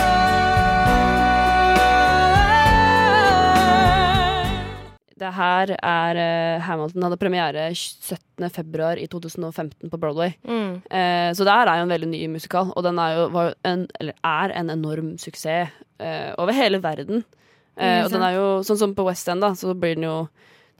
Det 5.23 5.31
her 5.37 5.75
er 5.77 6.19
uh, 6.19 6.63
Hamilton 6.63 7.05
hadde 7.07 7.19
premiere 7.21 7.67
17. 7.75 8.49
februar 8.51 8.99
i 8.99 9.07
2015 9.07 9.89
på 9.89 9.97
Broadway. 9.97 10.31
Mm. 10.43 10.73
Uh, 10.87 11.29
så 11.35 11.43
det 11.43 11.53
her 11.53 11.67
er 11.71 11.79
jo 11.79 11.85
en 11.87 11.95
veldig 11.95 12.09
ny 12.11 12.25
musikal, 12.27 12.71
og 12.75 12.83
den 12.83 12.99
er 12.99 13.19
jo 13.19 13.29
var 13.35 13.53
en, 13.67 13.87
eller 13.99 14.15
er 14.23 14.55
en 14.59 14.69
enorm 14.73 15.13
suksess 15.17 15.71
uh, 15.99 16.31
over 16.37 16.51
hele 16.55 16.83
verden. 16.83 17.23
Eh, 17.73 17.97
Ikke 17.97 18.05
og 18.05 18.11
den 18.13 18.21
er 18.21 18.35
jo 18.35 18.47
sånn 18.61 18.77
som 18.77 18.91
på 18.93 19.05
West 19.07 19.29
End, 19.31 19.41
da, 19.41 19.55
så 19.57 19.73
blir 19.73 19.95
den 19.97 20.05
jo 20.05 20.17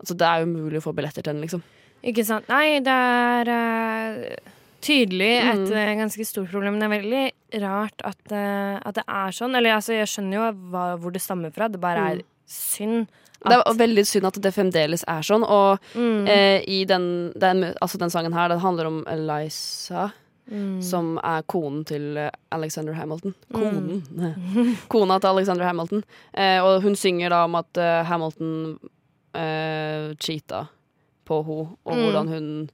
Altså, 0.03 0.15
det 0.19 0.25
er 0.27 0.41
jo 0.41 0.49
mulig 0.49 0.79
å 0.81 0.83
få 0.83 0.91
billetter 0.91 1.23
til 1.23 1.31
den, 1.31 1.43
liksom. 1.45 1.61
Ikke 2.03 2.25
sant? 2.27 2.47
Nei, 2.51 2.79
det 2.83 2.91
er 2.91 3.49
uh, 3.53 4.51
tydelig 4.83 5.31
et 5.39 5.61
Mm. 5.69 5.73
eh, 5.79 5.95
ganske 5.95 6.25
stort 6.27 6.51
problem. 6.51 6.79
Det 6.79 6.89
er 6.89 6.95
veldig 6.99 7.61
rart 7.63 8.01
at, 8.03 8.19
uh, 8.31 8.79
at 8.83 8.95
det 8.95 9.03
er 9.07 9.31
sånn. 9.31 9.55
Eller 9.55 9.77
altså, 9.77 9.93
jeg 9.95 10.07
skjønner 10.11 10.33
jo 10.39 10.47
hva, 10.71 10.85
hvor 10.99 11.11
det 11.15 11.21
stammer 11.23 11.53
fra. 11.55 11.69
Det 11.69 11.79
bare 11.79 11.97
er 12.11 12.15
Mm. 12.17 12.23
synd. 12.47 13.07
Det 13.43 13.51
er 13.59 13.73
veldig 13.75 14.05
synd 14.07 14.25
at 14.27 14.41
det 14.41 14.53
fremdeles 14.55 15.03
er 15.07 15.21
sånn, 15.21 15.43
og 15.43 15.79
Mm. 15.95 16.27
eh, 16.27 16.63
i 16.67 16.83
den, 16.85 17.31
den, 17.37 17.73
altså 17.81 17.97
den 17.97 18.09
sangen 18.09 18.33
her, 18.33 18.47
den 18.49 18.59
handler 18.59 18.85
om 18.87 19.03
Eliza. 19.07 20.11
Mm. 20.51 20.81
Som 20.83 21.17
er 21.23 21.41
konen 21.43 21.85
til 21.85 22.29
Alexander 22.51 22.91
Hamilton. 22.93 23.33
Mm. 23.53 23.53
Konen. 23.55 24.77
Kona 24.89 25.17
til 25.19 25.29
Alexander 25.29 25.63
Hamilton. 25.63 26.03
Eh, 26.33 26.59
og 26.61 26.81
hun 26.83 26.95
synger 26.95 27.29
da 27.29 27.45
om 27.45 27.55
at 27.55 27.77
uh, 27.79 28.03
Hamilton 28.03 28.77
uh, 29.33 30.13
cheata 30.19 30.67
på 31.25 31.43
henne, 31.45 31.77
og 31.85 31.93
Mm. 31.95 32.03
hvordan 32.03 32.27
hun 32.33 32.69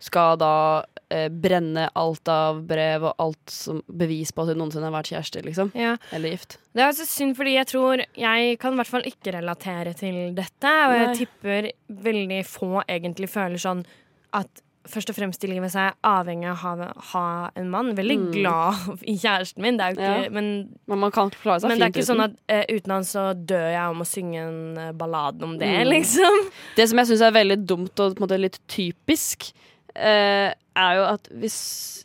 skal 0.00 0.36
da 0.38 0.84
eh, 1.10 1.28
brenne 1.28 1.88
alt 1.96 2.28
av 2.28 2.60
brev 2.68 3.02
og 3.08 3.14
alt 3.18 3.50
som 3.50 3.80
bevis 3.90 4.30
på 4.30 4.42
at 4.44 4.48
hun 4.52 4.58
noensinne 4.60 4.84
har 4.84 4.92
vært 4.94 5.10
kjæreste, 5.10 5.42
liksom. 5.42 5.72
Ja. 5.74 5.96
Eller 6.12 6.30
gift. 6.36 6.58
Det 6.74 6.82
er 6.84 6.92
så 6.92 7.06
synd, 7.08 7.34
fordi 7.34 7.54
jeg 7.56 7.66
tror 7.66 8.04
Jeg 8.14 8.58
kan 8.60 8.72
i 8.74 8.76
hvert 8.76 8.86
fall 8.92 9.02
ikke 9.08 9.32
relatere 9.34 9.94
til 9.96 10.34
dette. 10.36 10.68
Og 10.88 10.94
jeg 10.94 11.16
tipper 11.26 11.70
veldig 11.90 12.44
få 12.46 12.84
egentlig 12.86 13.28
føler 13.32 13.58
sånn 13.58 13.84
at 14.32 14.62
først 14.88 15.10
og 15.12 15.16
fremst 15.18 15.44
i 15.44 15.50
livet 15.50 15.70
så 15.72 15.78
er 15.82 15.86
jeg 15.90 15.96
avhengig 16.10 16.48
av 16.50 16.56
å 16.56 16.58
ha, 16.62 16.92
ha 17.12 17.24
en 17.60 17.68
mann. 17.70 17.92
Veldig 17.98 18.16
Mm. 18.18 18.32
glad 18.32 18.74
i 19.12 19.16
kjæresten 19.20 19.62
min, 19.62 19.76
det 19.78 19.84
er 19.84 19.92
jo 19.94 19.98
ikke, 20.00 20.24
Ja. 20.24 20.30
men, 20.30 20.48
Men 20.88 20.98
man 21.04 21.10
kan 21.14 21.30
klare 21.30 21.60
seg 21.60 21.68
men 21.68 21.78
det 21.78 21.86
er 21.86 21.92
ikke 21.92 22.04
uten. 22.04 22.10
sånn 22.10 22.24
at 22.24 22.34
uh, 22.48 22.74
uten 22.76 22.90
han 22.96 23.04
så 23.04 23.24
dør 23.46 23.68
jeg 23.72 23.90
om 23.94 24.00
å 24.00 24.08
synge 24.08 24.42
en 24.48 24.78
uh, 24.78 24.92
ballade 24.92 25.42
om 25.44 25.56
det, 25.58 25.68
Mm. 25.68 25.90
liksom. 25.92 26.50
Det 26.76 26.88
som 26.88 26.98
jeg 26.98 27.06
syns 27.12 27.20
er 27.28 27.32
veldig 27.36 27.58
dumt 27.66 28.00
og 28.00 28.18
måte 28.18 28.38
litt 28.40 28.58
typisk, 28.68 29.52
uh, 29.96 30.50
er 30.78 30.92
jo 30.96 31.04
at 31.14 31.28
hvis 31.34 32.04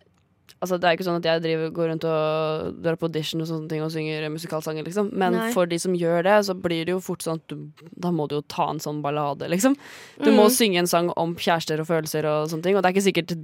Altså 0.63 0.77
Det 0.79 0.87
er 0.87 0.95
ikke 0.95 1.05
sånn 1.09 1.19
at 1.19 1.27
jeg 1.27 1.41
driver, 1.43 1.71
går 1.75 1.89
rundt 1.91 2.05
og 2.07 2.77
drar 2.85 2.95
på 3.01 3.09
audition 3.09 3.43
og 3.43 3.49
sånne 3.49 3.67
ting 3.71 3.81
og 3.83 3.91
synger 3.91 4.29
musikalsanger, 4.31 4.85
liksom. 4.87 5.09
Men 5.11 5.35
Nei. 5.35 5.49
for 5.55 5.67
de 5.67 5.79
som 5.83 5.93
gjør 5.99 6.23
det, 6.23 6.37
så 6.47 6.55
blir 6.55 6.85
det 6.87 6.93
jo 6.95 7.01
fort 7.03 7.25
sånn 7.25 7.41
at 7.41 7.51
du, 7.51 7.67
da 7.99 8.13
må 8.15 8.29
du 8.31 8.37
jo 8.39 8.45
ta 8.47 8.69
en 8.71 8.79
sånn 8.79 9.01
ballade, 9.03 9.49
liksom. 9.51 9.75
Du 10.23 10.31
må 10.31 10.47
Mm. 10.47 10.53
synge 10.55 10.79
en 10.79 10.87
sang 10.87 11.11
om 11.19 11.35
kjærester 11.35 11.83
og 11.83 11.89
følelser 11.91 12.25
og 12.25 12.47
sånne 12.49 12.63
ting, 12.63 12.75
og 12.79 12.81
det 12.83 12.89
er 12.89 12.95
ikke 12.95 13.07
sikkert 13.11 13.35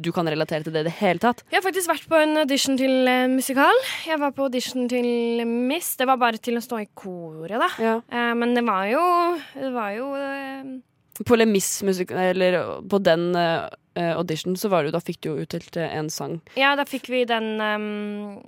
du 0.00 0.08
kan 0.12 0.24
relatere 0.26 0.64
til 0.64 0.72
det 0.72 0.80
i 0.86 0.88
det 0.88 0.94
hele 1.02 1.20
tatt. 1.20 1.42
Jeg 1.52 1.58
har 1.60 1.64
faktisk 1.70 1.90
vært 1.90 2.06
på 2.08 2.16
en 2.16 2.36
audition 2.40 2.78
til 2.80 3.06
uh, 3.06 3.26
musikal. 3.28 3.76
Jeg 4.08 4.18
var 4.22 4.30
på 4.32 4.46
audition 4.48 4.88
til 4.88 5.44
Miss. 5.46 5.96
Det 6.00 6.06
var 6.08 6.16
bare 6.16 6.38
til 6.40 6.56
å 6.56 6.62
stå 6.64 6.80
i 6.80 6.88
koret, 6.96 7.58
da. 7.60 7.68
Ja. 7.78 7.96
Uh, 8.10 8.32
men 8.40 8.54
det 8.56 8.64
var 8.64 8.86
jo 8.88 9.02
Det 9.52 9.72
var 9.74 9.90
jo 9.92 10.06
uh, 10.16 10.78
På 11.28 11.36
Le 11.36 11.44
Mis 11.46 11.82
musik, 11.84 12.10
eller 12.10 12.80
på 12.88 13.02
den 13.04 13.28
audition, 14.16 14.56
så 14.56 14.68
var 14.72 14.82
det 14.82 14.90
jo, 14.92 14.96
da 14.98 15.00
fikk 15.04 15.20
du 15.24 15.28
jo 15.30 15.36
utdelt 15.46 15.76
eh, 15.76 15.96
en 15.98 16.10
sang. 16.10 16.40
Ja, 16.56 16.74
da 16.76 16.84
fikk 16.88 17.08
vi 17.12 17.24
den 17.28 17.56
um 17.60 18.42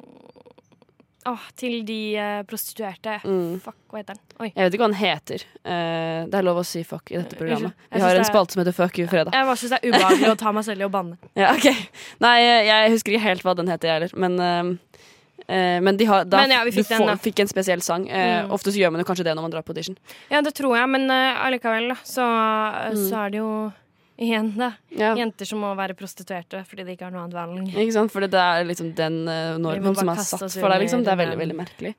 Åh, 1.29 1.41
til 1.61 1.83
de 1.85 1.97
uh, 2.17 2.43
prostituerte. 2.49 3.19
Mm. 3.27 3.59
Fuck, 3.61 3.75
hva 3.91 3.99
heter 4.01 4.15
den? 4.17 4.21
Oi. 4.41 4.47
Jeg 4.55 4.65
vet 4.65 4.75
ikke 4.77 4.85
hva 4.85 4.89
den 4.89 4.97
heter. 4.97 5.43
Uh, 5.61 6.21
det 6.31 6.39
er 6.39 6.47
lov 6.47 6.61
å 6.63 6.65
si 6.65 6.81
fuck 6.89 7.11
i 7.13 7.19
dette 7.19 7.37
programmet. 7.37 7.75
Vi 7.93 8.01
har 8.01 8.17
en 8.17 8.25
spalte 8.25 8.55
som 8.55 8.63
heter 8.63 8.73
Fuck 8.77 9.01
you 9.03 9.09
fredag. 9.11 9.35
Jeg 9.37 9.45
bare 9.51 9.59
syns 9.61 9.75
det 9.75 9.81
er 9.83 9.91
ubehagelig 9.93 10.31
å 10.33 10.39
ta 10.41 10.53
meg 10.57 10.65
selv 10.65 10.81
i 10.81 10.87
å 10.87 10.93
banne. 10.95 11.19
Ja, 11.43 11.51
ok. 11.53 11.67
Nei, 12.25 12.33
jeg 12.71 12.95
husker 12.95 13.13
ikke 13.19 13.27
helt 13.27 13.45
hva 13.45 13.55
den 13.59 13.69
heter, 13.69 13.91
jeg 13.91 13.99
heller. 13.99 14.15
Men, 14.25 14.39
eh, 14.47 15.03
eh, 15.51 15.77
men 15.85 15.99
de 16.01 16.09
har, 16.09 16.25
da, 16.25 16.41
Men 16.47 16.55
ja, 16.57 16.63
vi 16.65 16.73
fikk 16.79 16.89
du 16.89 16.95
den, 16.95 17.05
får, 17.11 17.21
fikk 17.27 17.43
en 17.45 17.53
spesiell 17.53 17.85
sang. 17.85 18.09
Eh, 18.09 18.39
Mm. 18.47 18.55
Ofte 18.57 18.73
så 18.73 18.81
gjør 18.81 18.95
man 18.95 19.03
jo 19.05 19.11
kanskje 19.11 19.27
det 19.29 19.35
når 19.37 19.49
man 19.51 19.53
drar 19.59 19.67
på 19.67 19.75
audition. 19.75 19.99
Ja, 20.33 20.41
det 20.41 20.55
tror 20.57 20.79
jeg, 20.79 20.89
men 20.95 21.11
eh, 21.13 21.43
allikevel, 21.45 21.91
da, 21.93 21.99
så, 22.09 22.25
Mm. 22.95 23.05
så 23.11 23.21
er 23.27 23.35
det 23.37 23.43
jo 23.43 23.53
igjen, 24.19 24.51
da. 24.59 24.73
Ja. 24.95 25.13
Jenter 25.19 25.49
som 25.49 25.63
må 25.63 25.71
være 25.79 25.97
prostituerte 25.99 26.65
fordi 26.69 26.85
de 26.87 26.97
ikke 26.97 27.07
har 27.07 27.15
noe 27.15 27.25
annet 27.27 27.39
valg. 27.39 27.73
Ikke 27.73 27.95
sant? 27.95 28.13
For 28.15 28.27
det 28.27 28.43
er 28.43 28.67
liksom 28.69 28.93
den 28.99 29.21
eh, 29.31 29.57
normen 29.63 29.97
som 29.97 30.13
er 30.13 30.23
satt 30.27 30.47
for 30.59 30.75
deg, 30.75 30.85
liksom. 30.85 31.05
Det 31.07 31.15
er 31.15 31.21
veldig, 31.23 31.39
veldig 31.45 31.59
merkelig. 31.59 31.95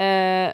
Eh, 0.00 0.48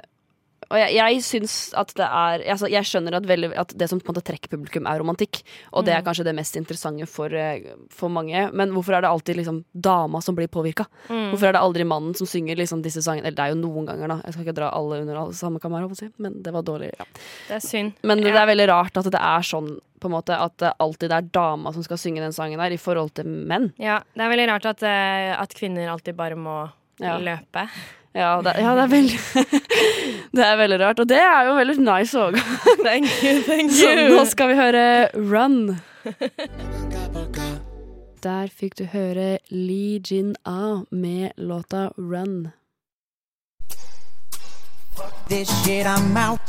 og 0.70 0.76
jeg, 0.78 0.94
jeg 0.98 1.22
syns 1.24 1.52
at 1.80 1.94
det 1.96 2.04
er 2.04 2.42
altså 2.52 2.68
Jeg 2.70 2.84
skjønner 2.84 3.14
at, 3.16 3.24
veldig, 3.26 3.50
at 3.56 3.72
det 3.78 3.88
som 3.88 4.00
på 4.00 4.10
en 4.10 4.14
måte 4.14 4.24
trekker 4.28 4.50
publikum, 4.52 4.86
er 4.86 4.98
romantikk. 5.00 5.42
Og 5.72 5.84
det 5.86 5.94
er 5.94 6.02
Mm. 6.02 6.06
kanskje 6.06 6.24
det 6.24 6.34
mest 6.36 6.56
interessante 6.56 7.06
for, 7.08 7.32
eh, 7.32 7.60
for 7.90 8.08
mange. 8.08 8.50
Men 8.52 8.70
hvorfor 8.72 8.94
er 8.96 9.00
det 9.02 9.08
alltid 9.10 9.36
liksom 9.36 9.64
dama 9.74 10.20
som 10.20 10.36
blir 10.36 10.46
påvirka? 10.48 10.86
Mm. 11.08 11.30
Hvorfor 11.32 11.48
er 11.48 11.52
det 11.52 11.60
aldri 11.62 11.84
mannen 11.88 12.14
som 12.14 12.26
synger 12.26 12.56
liksom 12.56 12.82
disse 12.82 13.00
sangene? 13.02 13.26
Eller 13.26 13.36
det 13.36 13.44
er 13.46 13.54
jo 13.54 13.62
noen 13.62 13.86
ganger, 13.86 14.08
da. 14.08 14.20
Jeg 14.24 14.32
skal 14.34 14.44
ikke 14.44 14.54
dra 14.60 14.70
alle 14.76 15.00
under 15.00 15.16
alle 15.16 15.32
samme 15.32 15.94
si. 15.96 16.08
men 16.18 16.42
det 16.42 16.52
var 16.52 16.62
dårlig. 16.62 16.92
Ja. 16.98 17.04
Det 17.48 17.56
er 17.56 17.60
synd. 17.66 17.92
Men 18.02 18.20
det 18.20 18.34
Ja. 18.34 18.42
er 18.42 18.46
veldig 18.54 18.68
rart 18.68 18.96
at 18.96 19.04
det 19.04 19.14
er 19.20 19.40
sånn, 19.40 19.78
på 20.00 20.04
en 20.06 20.12
måte, 20.12 20.30
at 20.38 20.56
det 20.58 20.72
alltid 20.78 21.10
er 21.12 21.22
dama 21.22 21.72
som 21.72 21.82
skal 21.82 21.96
synge 21.96 22.20
den 22.20 22.32
sangen 22.32 22.58
der, 22.58 22.70
i 22.72 22.76
forhold 22.76 23.14
til 23.14 23.24
menn. 23.24 23.72
Ja, 23.78 24.00
det 24.14 24.20
er 24.22 24.30
veldig 24.36 24.48
rart 24.48 24.66
at, 24.66 24.82
eh, 24.82 25.34
at 25.40 25.48
kvinner 25.54 25.88
alltid 25.88 26.14
bare 26.14 26.36
må 26.36 26.70
Ja. 27.00 27.16
løpe. 27.18 27.68
Ja, 28.14 28.40
det, 28.42 28.56
ja, 28.56 28.74
det 28.74 28.84
er 28.84 28.88
veldig 28.88 29.18
Det 30.32 30.44
er 30.44 30.56
veldig 30.60 30.78
rart, 30.80 31.00
og 31.00 31.08
det 31.08 31.18
er 31.22 31.48
jo 31.48 31.54
veldig 31.56 31.76
nice 31.80 32.18
òg. 32.20 32.36
Thank 32.86 33.08
you, 33.24 33.42
thank 33.46 33.72
you. 33.72 33.78
Så 33.80 33.94
nå 34.12 34.24
skal 34.28 34.52
vi 34.52 34.58
høre 34.58 34.84
Run. 35.14 35.78
Der 38.22 38.50
fikk 38.50 38.78
du 38.78 38.84
høre 38.92 39.38
Lee 39.50 40.00
Jin 40.10 40.34
Ah 40.44 40.84
med 40.90 41.30
låta 41.36 41.88
Run. 41.96 42.48
This 45.28 45.48
shit 45.62 45.86
I'm 45.86 46.16
out. 46.16 46.40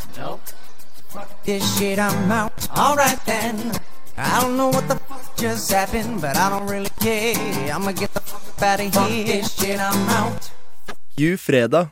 This 1.45 1.63
shit 1.77 1.99
I'm 1.99 2.31
out. 2.31 2.69
Alright 2.77 3.19
then. 3.25 3.71
I 4.17 4.41
don't 4.41 4.57
know 4.57 4.69
what 4.69 4.87
the 4.89 4.95
fuck 4.95 5.37
just 5.37 5.71
happened, 5.71 6.21
but 6.21 6.35
I 6.35 6.49
don't 6.49 6.67
really 6.67 6.89
care. 6.99 7.73
I'ma 7.73 7.91
get 7.91 8.13
the 8.13 8.19
fuck 8.19 8.61
out 8.61 8.79
of 8.79 8.93
here. 8.93 9.25
This 9.25 9.55
shit 9.55 9.79
I'm 9.79 10.09
out. 10.09 10.51
Ju 11.15 11.37
fredag. 11.37 11.89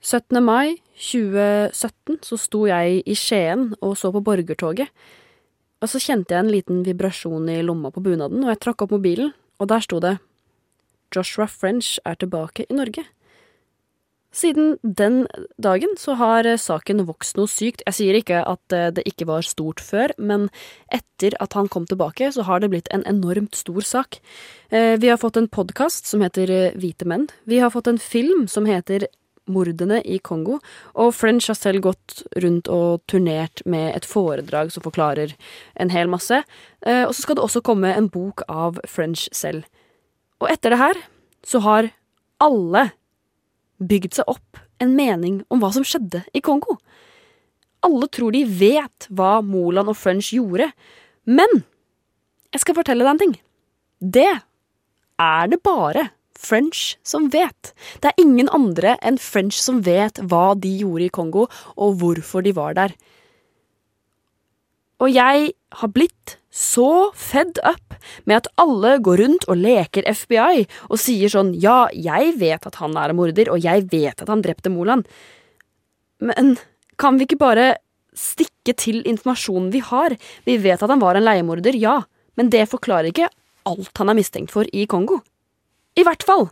17. 0.00 0.44
mai 0.44 0.76
2017 0.96 2.20
så 2.24 2.38
sto 2.40 2.64
jeg 2.68 3.02
i 3.04 3.16
Skien 3.18 3.70
og 3.80 3.96
så 4.00 4.12
på 4.14 4.24
borgertoget. 4.24 4.88
Og 5.84 5.90
så 5.92 6.00
kjente 6.00 6.32
jeg 6.32 6.40
en 6.40 6.52
liten 6.52 6.84
vibrasjon 6.86 7.50
i 7.52 7.60
lomma 7.64 7.92
på 7.92 8.00
bunaden, 8.04 8.44
og 8.44 8.54
jeg 8.54 8.62
trakk 8.64 8.86
opp 8.86 8.94
mobilen, 8.96 9.34
og 9.60 9.68
der 9.68 9.84
sto 9.84 10.00
det 10.00 10.16
Joshua 11.14 11.46
French 11.46 11.98
er 12.04 12.16
tilbake 12.18 12.64
i 12.66 12.76
Norge. 12.76 13.04
Siden 14.36 14.74
den 14.82 15.22
dagen 15.62 15.94
så 15.96 16.16
har 16.20 16.44
eh, 16.44 16.58
saken 16.60 17.06
vokst 17.08 17.38
noe 17.38 17.48
sykt. 17.48 17.80
Jeg 17.86 17.96
sier 17.96 18.18
ikke 18.18 18.42
at 18.44 18.74
eh, 18.74 18.90
det 18.92 19.06
ikke 19.08 19.28
var 19.30 19.46
stort 19.46 19.80
før, 19.80 20.12
men 20.18 20.48
etter 20.92 21.36
at 21.40 21.56
han 21.56 21.70
kom 21.72 21.86
tilbake, 21.88 22.28
så 22.34 22.44
har 22.44 22.60
det 22.60 22.68
blitt 22.74 22.90
en 22.92 23.06
enormt 23.08 23.56
stor 23.56 23.86
sak. 23.86 24.18
Eh, 24.68 24.98
Vi 25.00 25.08
har 25.08 25.20
fått 25.22 25.38
en 25.40 25.48
podkast 25.48 26.10
som 26.10 26.20
heter 26.20 26.76
Hvite 26.76 27.08
menn. 27.08 27.30
Vi 27.48 27.62
har 27.64 27.72
fått 27.72 27.88
en 27.88 28.02
film 28.02 28.44
som 28.48 28.68
heter 28.68 29.06
Mordene 29.46 30.00
i 30.04 30.18
Kongo, 30.18 30.58
og 30.94 31.14
French 31.14 31.48
har 31.50 31.58
selv 31.58 31.84
gått 31.86 32.22
rundt 32.42 32.68
og 32.72 33.02
turnert 33.10 33.62
med 33.66 33.94
et 33.96 34.08
foredrag 34.08 34.72
som 34.74 34.82
forklarer 34.84 35.34
en 35.76 35.92
hel 35.94 36.10
masse. 36.10 36.42
Eh, 36.82 37.04
Og 37.06 37.14
så 37.14 37.22
skal 37.22 37.36
det 37.38 37.44
også 37.44 37.62
komme 37.62 37.94
en 37.94 38.08
bok 38.08 38.42
av 38.48 38.80
French 38.86 39.28
selv. 39.32 39.64
Og 40.40 40.50
etter 40.50 40.70
det 40.74 40.78
her 40.82 40.94
så 41.46 41.60
har 41.62 41.90
alle 42.42 42.90
bygd 43.80 44.14
seg 44.18 44.28
opp 44.28 44.58
en 44.80 44.94
mening 44.96 45.44
om 45.48 45.60
hva 45.62 45.70
som 45.72 45.84
skjedde 45.86 46.24
i 46.34 46.42
Kongo. 46.44 46.76
Alle 47.86 48.08
tror 48.08 48.32
de 48.34 48.44
vet 48.44 49.06
hva 49.14 49.38
Moland 49.44 49.88
og 49.92 49.96
French 49.96 50.32
gjorde, 50.34 50.72
men 51.24 51.62
jeg 52.52 52.60
skal 52.62 52.76
fortelle 52.78 53.04
deg 53.04 53.12
en 53.14 53.22
ting. 53.22 53.34
Det 54.00 54.28
er 55.22 55.48
det 55.48 55.62
bare 55.64 56.10
French 56.38 56.96
som 57.06 57.28
vet. 57.32 57.72
Det 58.00 58.12
er 58.12 58.22
ingen 58.22 58.50
andre 58.54 58.96
enn 59.02 59.18
French 59.20 59.58
som 59.60 59.82
vet 59.86 60.20
hva 60.30 60.54
de 60.58 60.72
gjorde 60.82 61.08
i 61.08 61.12
Kongo, 61.12 61.46
og 61.76 62.00
hvorfor 62.00 62.44
de 62.46 62.54
var 62.56 62.76
der. 62.78 62.96
Og 65.02 65.12
jeg 65.12 65.52
har 65.76 65.92
blitt 65.92 66.38
så 66.48 67.12
fed 67.12 67.58
up 67.68 67.98
med 68.24 68.38
at 68.38 68.48
alle 68.60 68.94
går 69.04 69.20
rundt 69.20 69.44
og 69.50 69.60
leker 69.60 70.06
FBI 70.08 70.64
og 70.88 71.00
sier 71.00 71.32
sånn 71.32 71.52
ja, 71.60 71.84
jeg 71.92 72.32
vet 72.40 72.64
at 72.64 72.78
han 72.80 72.96
er 72.96 73.12
en 73.12 73.18
morder, 73.18 73.50
og 73.52 73.60
jeg 73.60 73.88
vet 73.92 74.22
at 74.24 74.32
han 74.32 74.44
drepte 74.44 74.72
Moland. 74.72 75.04
Men 76.24 76.56
kan 76.96 77.20
vi 77.20 77.28
ikke 77.28 77.42
bare 77.42 77.74
stikke 78.16 78.72
til 78.72 79.02
informasjonen 79.04 79.68
vi 79.74 79.82
har? 79.84 80.16
Vi 80.48 80.56
vet 80.64 80.80
at 80.80 80.92
han 80.92 81.02
var 81.02 81.18
en 81.18 81.26
leiemorder, 81.26 81.76
ja, 81.76 82.00
men 82.40 82.48
det 82.52 82.64
forklarer 82.72 83.12
ikke 83.12 83.28
alt 83.68 84.00
han 84.00 84.12
er 84.12 84.16
mistenkt 84.16 84.54
for 84.54 84.68
i 84.72 84.86
Kongo. 84.88 85.20
I 85.96 86.04
hvert 86.04 86.24
fall 86.26 86.48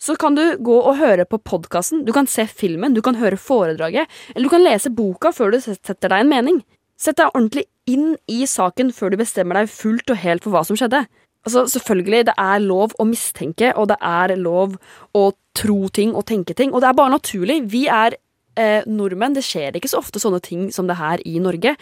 så 0.00 0.14
kan 0.16 0.32
du 0.32 0.42
gå 0.64 0.76
og 0.80 0.96
høre 0.96 1.26
på 1.28 1.36
podkasten, 1.44 2.06
du 2.06 2.12
kan 2.16 2.28
se 2.30 2.46
filmen, 2.48 2.94
du 2.96 3.02
kan 3.04 3.18
høre 3.20 3.36
foredraget, 3.36 4.08
eller 4.32 4.48
du 4.48 4.52
kan 4.52 4.62
lese 4.64 4.92
boka 4.96 5.28
før 5.36 5.52
du 5.52 5.58
setter 5.60 6.08
deg 6.08 6.22
en 6.22 6.30
mening. 6.30 6.62
Sett 6.96 7.18
deg 7.18 7.34
ordentlig 7.34 7.66
inn 7.90 8.14
i 8.24 8.46
saken 8.48 8.94
før 8.96 9.12
du 9.12 9.18
bestemmer 9.20 9.60
deg 9.60 9.68
fullt 9.72 10.08
og 10.12 10.22
helt 10.22 10.46
for 10.46 10.54
hva 10.54 10.64
som 10.64 10.78
skjedde. 10.78 11.02
Altså, 11.44 11.66
selvfølgelig, 11.72 12.22
det 12.30 12.36
er 12.40 12.64
lov 12.64 12.96
å 13.00 13.06
mistenke, 13.08 13.74
og 13.76 13.90
det 13.92 13.96
er 14.00 14.34
lov 14.40 14.76
å 15.16 15.26
tro 15.56 15.78
ting 15.92 16.16
og 16.16 16.26
tenke 16.28 16.56
ting, 16.56 16.72
og 16.72 16.80
det 16.80 16.90
er 16.90 16.96
bare 16.96 17.16
naturlig. 17.18 17.60
Vi 17.72 17.86
er 17.92 18.16
eh, 18.56 18.88
nordmenn, 18.88 19.36
det 19.36 19.44
skjer 19.44 19.76
ikke 19.76 19.92
så 19.92 20.00
ofte 20.00 20.20
sånne 20.22 20.40
ting 20.44 20.68
som 20.72 20.88
det 20.88 20.96
her 21.00 21.20
i 21.28 21.40
Norge. 21.44 21.76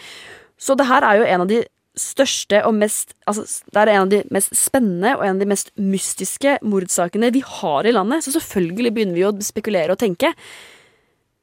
Så 0.59 0.75
det 0.79 0.87
her 0.91 1.07
er 1.07 1.19
jo 1.19 1.27
en 1.27 1.47
av 1.47 1.51
de 1.51 1.63
største 1.99 2.63
og 2.67 2.73
mest 2.77 3.13
Altså, 3.29 3.45
det 3.69 3.81
er 3.81 3.91
en 3.93 4.05
av 4.07 4.11
de 4.11 4.23
mest 4.33 4.55
spennende 4.57 5.13
og 5.17 5.23
en 5.25 5.37
av 5.37 5.43
de 5.43 5.49
mest 5.49 5.71
mystiske 5.77 6.57
mordsakene 6.65 7.29
vi 7.35 7.43
har 7.45 7.85
i 7.85 7.93
landet, 7.93 8.25
så 8.25 8.33
selvfølgelig 8.33 8.93
begynner 8.95 9.17
vi 9.19 9.25
å 9.27 9.33
spekulere 9.45 9.93
og 9.93 10.01
tenke. 10.01 10.33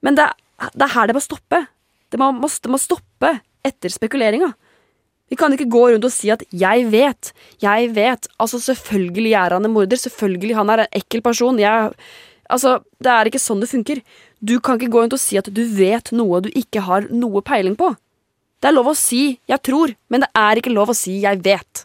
Men 0.02 0.18
det, 0.18 0.26
det 0.74 0.86
er 0.88 0.94
her 0.96 1.10
det 1.10 1.16
må 1.16 1.22
stoppe. 1.22 1.62
Det 2.10 2.18
må, 2.20 2.32
det 2.42 2.72
må 2.72 2.80
stoppe 2.80 3.36
etter 3.66 3.92
spekuleringa. 3.92 4.52
Vi 5.30 5.38
kan 5.38 5.54
ikke 5.54 5.66
gå 5.70 5.82
rundt 5.90 6.06
og 6.06 6.14
si 6.14 6.30
at 6.30 6.42
'jeg 6.52 6.86
vet', 6.90 7.32
'jeg 7.58 7.90
vet'. 7.94 8.28
Altså, 8.38 8.58
selvfølgelig 8.62 9.32
er 9.32 9.50
han 9.54 9.64
en 9.64 9.72
morder. 9.72 9.96
Selvfølgelig 9.96 10.54
han 10.54 10.70
er 10.70 10.78
en 10.80 10.92
ekkel 10.92 11.22
person. 11.22 11.58
Jeg, 11.58 11.90
altså, 12.48 12.82
det 13.02 13.10
er 13.10 13.24
ikke 13.26 13.42
sånn 13.42 13.60
det 13.60 13.68
funker. 13.68 14.02
Du 14.44 14.60
kan 14.60 14.78
ikke 14.78 14.90
gå 14.90 15.02
rundt 15.02 15.16
og 15.16 15.20
si 15.20 15.36
at 15.36 15.52
du 15.52 15.64
vet 15.64 16.12
noe 16.12 16.40
du 16.40 16.50
ikke 16.50 16.80
har 16.80 17.08
noe 17.10 17.42
peiling 17.42 17.76
på. 17.76 17.96
Det 18.56 18.70
er 18.70 18.72
lov 18.72 18.88
å 18.88 18.96
si 18.96 19.38
'jeg 19.48 19.60
tror', 19.62 19.94
men 20.08 20.20
det 20.20 20.30
er 20.34 20.56
ikke 20.56 20.72
lov 20.72 20.88
å 20.88 20.96
si 20.96 21.20
'jeg 21.20 21.42
vet'. 21.44 21.84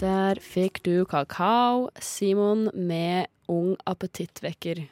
Der 0.00 0.34
fikk 0.42 0.82
du 0.82 1.04
kakao, 1.04 1.88
Simon 2.00 2.70
med 2.74 3.26
Ung 3.48 3.76
appetittvekker. 3.86 4.88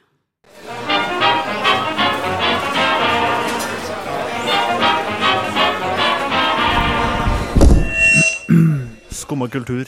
Skumma 9.11 9.47
kultur. 9.49 9.85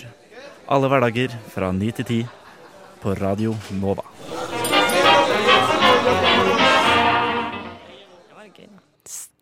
Alle 0.67 0.87
hverdager 0.87 1.29
fra 1.53 1.71
ni 1.71 1.91
til 1.91 2.05
ti 2.05 2.27
på 2.99 3.15
Radio 3.15 3.55
Nova. 3.71 4.03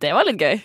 Det 0.02 0.12
var 0.16 0.26
litt 0.26 0.42
gøy. 0.42 0.58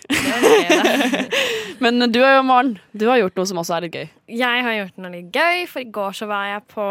Men 1.83 2.01
du 2.09 2.19
er 2.23 2.39
jo 2.39 2.45
Maren. 2.47 2.71
Du 2.97 3.05
har 3.05 3.19
gjort 3.21 3.37
noe 3.37 3.49
som 3.49 3.59
også 3.61 3.75
er 3.75 3.85
litt 3.85 3.97
gøy. 3.97 4.07
Jeg 4.33 4.63
har 4.65 4.77
gjort 4.79 5.01
noe 5.03 5.11
litt 5.13 5.35
gøy, 5.35 5.65
for 5.69 5.83
i 5.83 5.91
går 5.93 6.15
så 6.17 6.27
var 6.29 6.47
jeg 6.49 6.63
på 6.73 6.87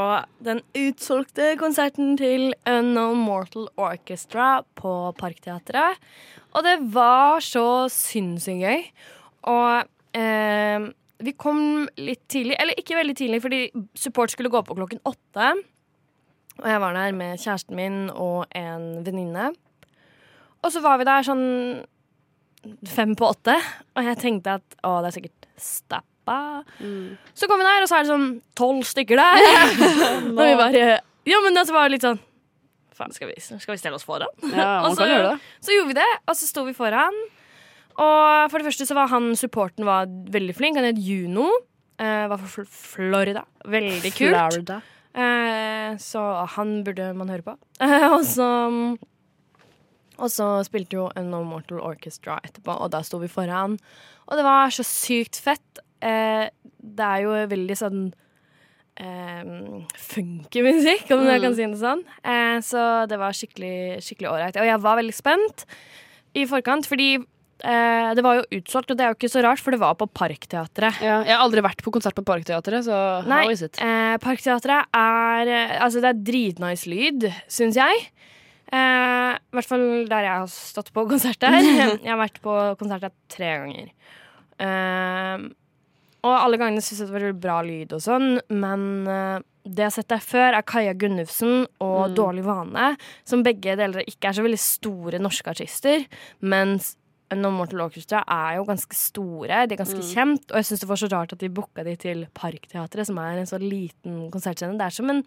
den 0.46 0.62
utsolgte 0.78 1.48
konserten 1.58 2.14
til 2.20 2.52
Unknown 2.70 3.18
Mortal 3.26 3.66
Orchestra 3.74 4.60
på 4.78 4.92
Parkteatret. 5.18 5.98
Og 6.54 6.62
det 6.66 6.76
var 6.94 7.42
så 7.44 7.66
sinnssykt 7.92 8.62
gøy. 8.62 8.86
Og 9.50 10.20
eh, 10.20 10.86
vi 11.26 11.34
kom 11.34 11.60
litt 11.98 12.22
tidlig, 12.30 12.54
eller 12.62 12.78
ikke 12.78 12.98
veldig 13.00 13.16
tidlig, 13.18 13.42
fordi 13.42 13.60
support 13.98 14.30
skulle 14.30 14.52
gå 14.54 14.62
på 14.62 14.78
klokken 14.78 15.02
åtte. 15.08 15.50
Og 16.62 16.70
jeg 16.70 16.80
var 16.80 16.94
der 16.96 17.12
med 17.16 17.42
kjæresten 17.42 17.76
min 17.76 18.00
og 18.14 18.46
en 18.54 19.02
venninne. 19.04 19.50
Og 20.64 20.72
så 20.72 20.80
var 20.84 20.98
vi 21.00 21.06
der 21.10 21.26
sånn 21.26 21.44
fem 22.90 23.14
på 23.18 23.28
åtte, 23.30 23.56
og 23.96 24.08
jeg 24.10 24.18
tenkte 24.22 24.58
at 24.60 24.78
å, 24.82 24.98
det 25.04 25.10
er 25.10 25.16
sikkert 25.18 25.48
stappa. 25.60 26.38
Så 27.38 27.46
kom 27.46 27.60
vi 27.62 27.66
der, 27.68 27.84
og 27.84 27.90
så 27.90 27.98
er 27.98 28.06
det 28.06 28.10
sånn 28.12 28.30
tolv 28.58 28.86
stykker 28.88 29.20
der. 29.20 29.42
og 30.36 30.40
vi 30.42 30.56
bare 30.58 30.86
Ja, 31.26 31.42
men 31.44 31.54
det 31.58 31.66
var 31.74 31.90
litt 31.92 32.06
sånn 32.06 32.18
Faen, 32.96 33.12
skal 33.12 33.28
vi, 33.28 33.36
skal 33.44 33.74
vi 33.74 33.76
stelle 33.76 33.98
oss 33.98 34.06
foran? 34.08 34.30
Ja, 34.40 34.80
man 34.86 34.94
så- 34.96 35.04
kan 35.04 35.10
gjøre 35.12 35.32
det. 35.34 35.50
Så 35.60 35.74
gjorde 35.74 35.90
vi 35.92 35.98
det, 35.98 36.12
og 36.24 36.38
så 36.38 36.48
sto 36.48 36.64
vi 36.64 36.72
foran. 36.76 37.18
Og 37.96 38.50
for 38.52 38.60
det 38.60 38.68
første 38.68 38.86
så 38.88 38.96
var 38.96 39.10
han 39.12 39.30
supporten 39.36 39.84
var 39.88 40.08
veldig 40.08 40.54
flink. 40.56 40.78
Han 40.80 40.88
het 40.88 41.00
Juno. 41.00 41.48
Uh, 41.96 42.26
var 42.28 42.40
fra 42.40 42.64
Florida. 42.68 43.44
Veldig 43.64 44.12
kult. 44.16 44.36
Florida. 44.36 44.80
Uh, 45.16 45.96
så 46.00 46.22
han 46.56 46.82
burde 46.84 47.12
man 47.16 47.32
høre 47.32 47.44
på. 47.46 47.54
Uh, 47.80 48.08
og 48.16 48.24
så 48.28 48.48
Og 50.18 50.30
så 50.32 50.46
spilte 50.64 50.96
jo 50.96 51.08
No 51.26 51.42
Mortal 51.44 51.80
Orchestra 51.84 52.38
etterpå, 52.46 52.72
og 52.80 52.90
da 52.94 53.02
sto 53.04 53.18
vi 53.20 53.28
foran. 53.28 53.76
Og 54.26 54.38
det 54.38 54.44
var 54.46 54.72
så 54.72 54.84
sykt 54.86 55.36
fett. 55.44 55.82
Eh, 56.00 56.46
det 56.80 57.04
er 57.04 57.24
jo 57.26 57.34
veldig 57.50 57.76
sånn 57.76 58.00
eh, 58.96 59.44
funky 60.00 60.62
musikk, 60.64 61.10
om 61.14 61.24
jeg 61.28 61.42
kan 61.44 61.56
si 61.56 61.68
det 61.68 61.80
sånn. 61.82 62.02
Eh, 62.24 62.58
så 62.64 62.82
det 63.10 63.18
var 63.20 63.36
skikkelig 63.36 64.02
skikkelig 64.04 64.30
ålreit. 64.32 64.60
Og 64.60 64.68
jeg 64.70 64.82
var 64.84 65.00
veldig 65.00 65.16
spent 65.16 65.66
i 66.36 66.44
forkant, 66.48 66.88
fordi 66.88 67.10
eh, 67.16 68.08
det 68.16 68.24
var 68.24 68.40
jo 68.40 68.46
utsolgt, 68.58 68.92
og 68.92 68.98
det 68.98 69.06
er 69.06 69.12
jo 69.12 69.18
ikke 69.18 69.32
så 69.32 69.44
rart, 69.44 69.62
for 69.64 69.76
det 69.76 69.80
var 69.82 69.96
på 70.00 70.08
Parkteatret. 70.16 71.02
Ja, 71.04 71.20
jeg 71.24 71.32
har 71.36 71.44
aldri 71.44 71.64
vært 71.64 71.84
på 71.84 71.92
konsert 71.94 72.16
på 72.18 72.24
Parkteatret, 72.28 72.84
så 72.88 72.98
Nei, 73.28 73.42
how 73.44 73.52
is 73.54 73.64
it? 73.68 73.80
eh, 73.80 74.16
Parkteatret 74.22 74.88
er 74.96 75.52
eh, 75.52 75.76
Altså, 75.80 76.02
det 76.04 76.12
er 76.14 76.24
dritnice 76.32 76.88
lyd, 76.92 77.28
syns 77.52 77.78
jeg. 77.80 78.08
Eh, 78.72 79.32
I 79.36 79.56
hvert 79.58 79.70
fall 79.70 79.86
der 80.10 80.26
jeg 80.26 80.40
har 80.42 80.50
stått 80.50 80.92
på 80.94 81.06
konsert 81.08 81.38
der. 81.42 81.58
jeg 81.60 82.10
har 82.10 82.20
vært 82.20 82.40
på 82.44 82.56
konsert 82.80 83.06
der 83.06 83.14
tre 83.32 83.52
ganger. 83.62 83.92
Eh, 84.62 85.46
og 86.26 86.34
alle 86.34 86.58
gangene 86.58 86.82
syns 86.82 87.04
jeg 87.04 87.10
det 87.10 87.20
var 87.20 87.40
bra 87.44 87.60
lyd 87.62 87.94
og 87.94 88.02
sånn, 88.02 88.38
men 88.50 88.82
eh, 89.10 89.38
det 89.66 89.82
jeg 89.82 89.90
har 89.90 89.96
sett 89.96 90.10
der 90.10 90.22
før, 90.22 90.56
er 90.56 90.66
Kaja 90.66 90.94
Gunnufsen 90.98 91.66
og 91.82 92.14
Dårlig 92.16 92.44
vane, 92.46 92.92
som 93.26 93.42
begge 93.46 93.76
deler 93.78 94.06
ikke 94.06 94.30
er 94.30 94.38
så 94.38 94.44
veldig 94.46 94.62
store 94.62 95.20
norske 95.22 95.50
artister, 95.52 96.06
mens 96.42 96.94
No 97.34 97.50
Mortal 97.50 97.82
Orchestra 97.82 98.20
er 98.30 98.60
jo 98.60 98.66
ganske 98.68 98.94
store, 98.94 99.64
de 99.66 99.74
er 99.74 99.80
ganske 99.80 100.02
kjent, 100.12 100.44
og 100.52 100.60
jeg 100.60 100.68
syns 100.68 100.84
det 100.84 100.90
var 100.92 101.00
så 101.00 101.08
rart 101.10 101.34
at 101.34 101.42
de 101.42 101.50
booka 101.50 101.82
de 101.86 101.96
til 101.98 102.22
Parkteatret, 102.38 103.08
som 103.08 103.18
er 103.18 103.40
en 103.40 103.50
så 103.50 103.58
liten 103.58 104.28
konsertscene. 104.30 104.78
Det 104.78 104.86
er 104.86 104.94
som 104.94 105.10
en 105.10 105.24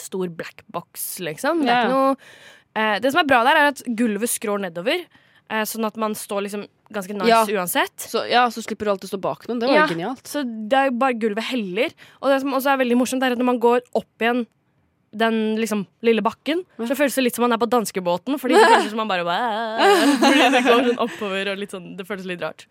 stor 0.00 0.28
black 0.28 0.62
box, 0.72 1.18
liksom. 1.24 1.64
Det, 1.64 1.72
er 1.72 1.86
ikke 1.86 1.94
noe, 1.94 2.16
eh, 2.76 2.98
det 3.02 3.12
som 3.12 3.22
er 3.22 3.28
bra 3.30 3.42
der, 3.46 3.60
er 3.60 3.70
at 3.74 3.82
gulvet 3.98 4.30
skrår 4.32 4.62
nedover, 4.66 5.04
eh, 5.50 5.62
sånn 5.68 5.86
at 5.88 5.96
man 6.00 6.14
står 6.18 6.46
liksom 6.46 6.66
ganske 6.92 7.14
nice 7.18 7.28
Ja. 7.30 7.44
uansett. 7.58 7.96
Så, 7.98 8.28
ja, 8.30 8.46
så 8.48 8.62
slipper 8.62 8.86
du 8.86 8.90
alltid 8.94 9.10
stå 9.10 9.20
bak 9.20 9.46
noen. 9.48 9.58
Det 9.60 9.68
var 9.68 9.74
Ja. 9.82 9.86
genialt. 9.90 10.22
Så 10.26 10.44
det 10.44 10.76
er 10.78 10.90
jo 10.90 10.98
bare 10.98 11.14
gulvet 11.18 11.42
heller. 11.50 11.90
Og 12.22 12.30
det 12.30 12.40
som 12.40 12.52
også 12.54 12.72
er 12.74 12.84
veldig 12.84 12.96
morsomt, 12.98 13.22
er 13.22 13.32
at 13.32 13.38
når 13.38 13.44
man 13.52 13.58
går 13.60 13.80
opp 13.94 14.20
igjen 14.20 14.46
den 15.16 15.56
liksom 15.56 15.86
lille 16.02 16.20
bakken, 16.20 16.64
så 16.78 16.94
føles 16.94 17.14
det 17.14 17.24
litt 17.24 17.34
som 17.38 17.42
man 17.42 17.52
er 17.52 17.58
på 17.58 17.68
danskebåten. 17.70 18.38
Fordi 18.38 18.54
det 18.54 18.66
føles 18.68 18.90
som 18.90 18.98
man 19.00 19.08
bare 19.08 19.24
Fordi 20.20 20.50
det 20.52 20.62
går 20.66 20.82
sånn 20.92 20.98
oppover 20.98 21.52
og 21.52 21.68
sånn 21.72 21.96
Det 21.96 22.06
føles 22.06 22.26
litt 22.28 22.42
rart. 22.42 22.66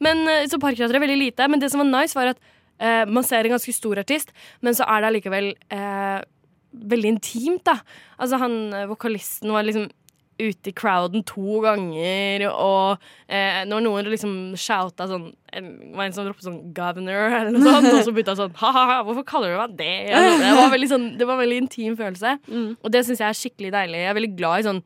Men 0.00 0.26
eh, 0.28 0.46
Så 0.46 0.60
parkrater 0.60 0.94
er 0.94 1.02
veldig 1.02 1.18
lite. 1.18 1.48
Men 1.50 1.58
det 1.60 1.70
som 1.72 1.82
var 1.82 1.90
nice, 1.90 2.14
var 2.14 2.32
at 2.34 2.38
eh, 2.78 3.04
man 3.10 3.24
ser 3.26 3.44
en 3.44 3.56
ganske 3.56 3.74
stor 3.74 3.98
artist, 3.98 4.30
men 4.62 4.76
så 4.76 4.86
er 4.86 5.00
det 5.02 5.10
allikevel 5.10 5.50
eh, 5.70 6.20
veldig 6.72 7.16
intimt, 7.16 7.64
da. 7.66 7.80
Altså 8.20 8.38
han 8.40 8.60
eh, 8.76 8.86
vokalisten 8.90 9.52
var 9.54 9.66
liksom 9.66 9.88
ute 10.40 10.70
i 10.70 10.72
crowden 10.72 11.24
to 11.28 11.60
ganger, 11.64 12.46
og 12.48 13.02
eh, 13.28 13.60
når 13.68 13.82
noen 13.84 14.08
liksom 14.08 14.34
shouta 14.58 15.04
sånn 15.10 15.26
en, 15.52 15.66
var 15.96 16.06
en 16.06 16.14
som 16.16 16.28
ropte 16.28 16.46
sånn 16.46 16.72
'governor' 16.76 17.34
eller 17.40 17.52
noe 17.52 17.74
sånt, 17.74 17.90
og 17.90 18.00
så 18.06 18.14
begynte 18.14 18.34
han 18.34 18.40
sånn 18.44 18.56
'ha-ha, 18.56 19.00
hvorfor 19.04 19.26
kaller 19.28 19.52
du 19.52 19.58
meg 19.60 19.76
det?' 19.82 20.16
Det, 20.40 20.54
var 20.56 20.72
veldig 20.72 20.90
sånn, 20.94 21.06
det 21.20 21.28
var 21.28 21.36
en 21.36 21.44
veldig 21.44 21.60
intim 21.66 21.98
følelse, 21.98 22.38
og 22.80 22.88
det 22.94 23.04
syns 23.06 23.20
jeg 23.20 23.28
er 23.28 23.40
skikkelig 23.42 23.74
deilig. 23.76 24.02
Jeg 24.04 24.12
er 24.12 24.18
veldig 24.20 24.34
glad 24.38 24.62
i 24.62 24.68
sånn 24.70 24.82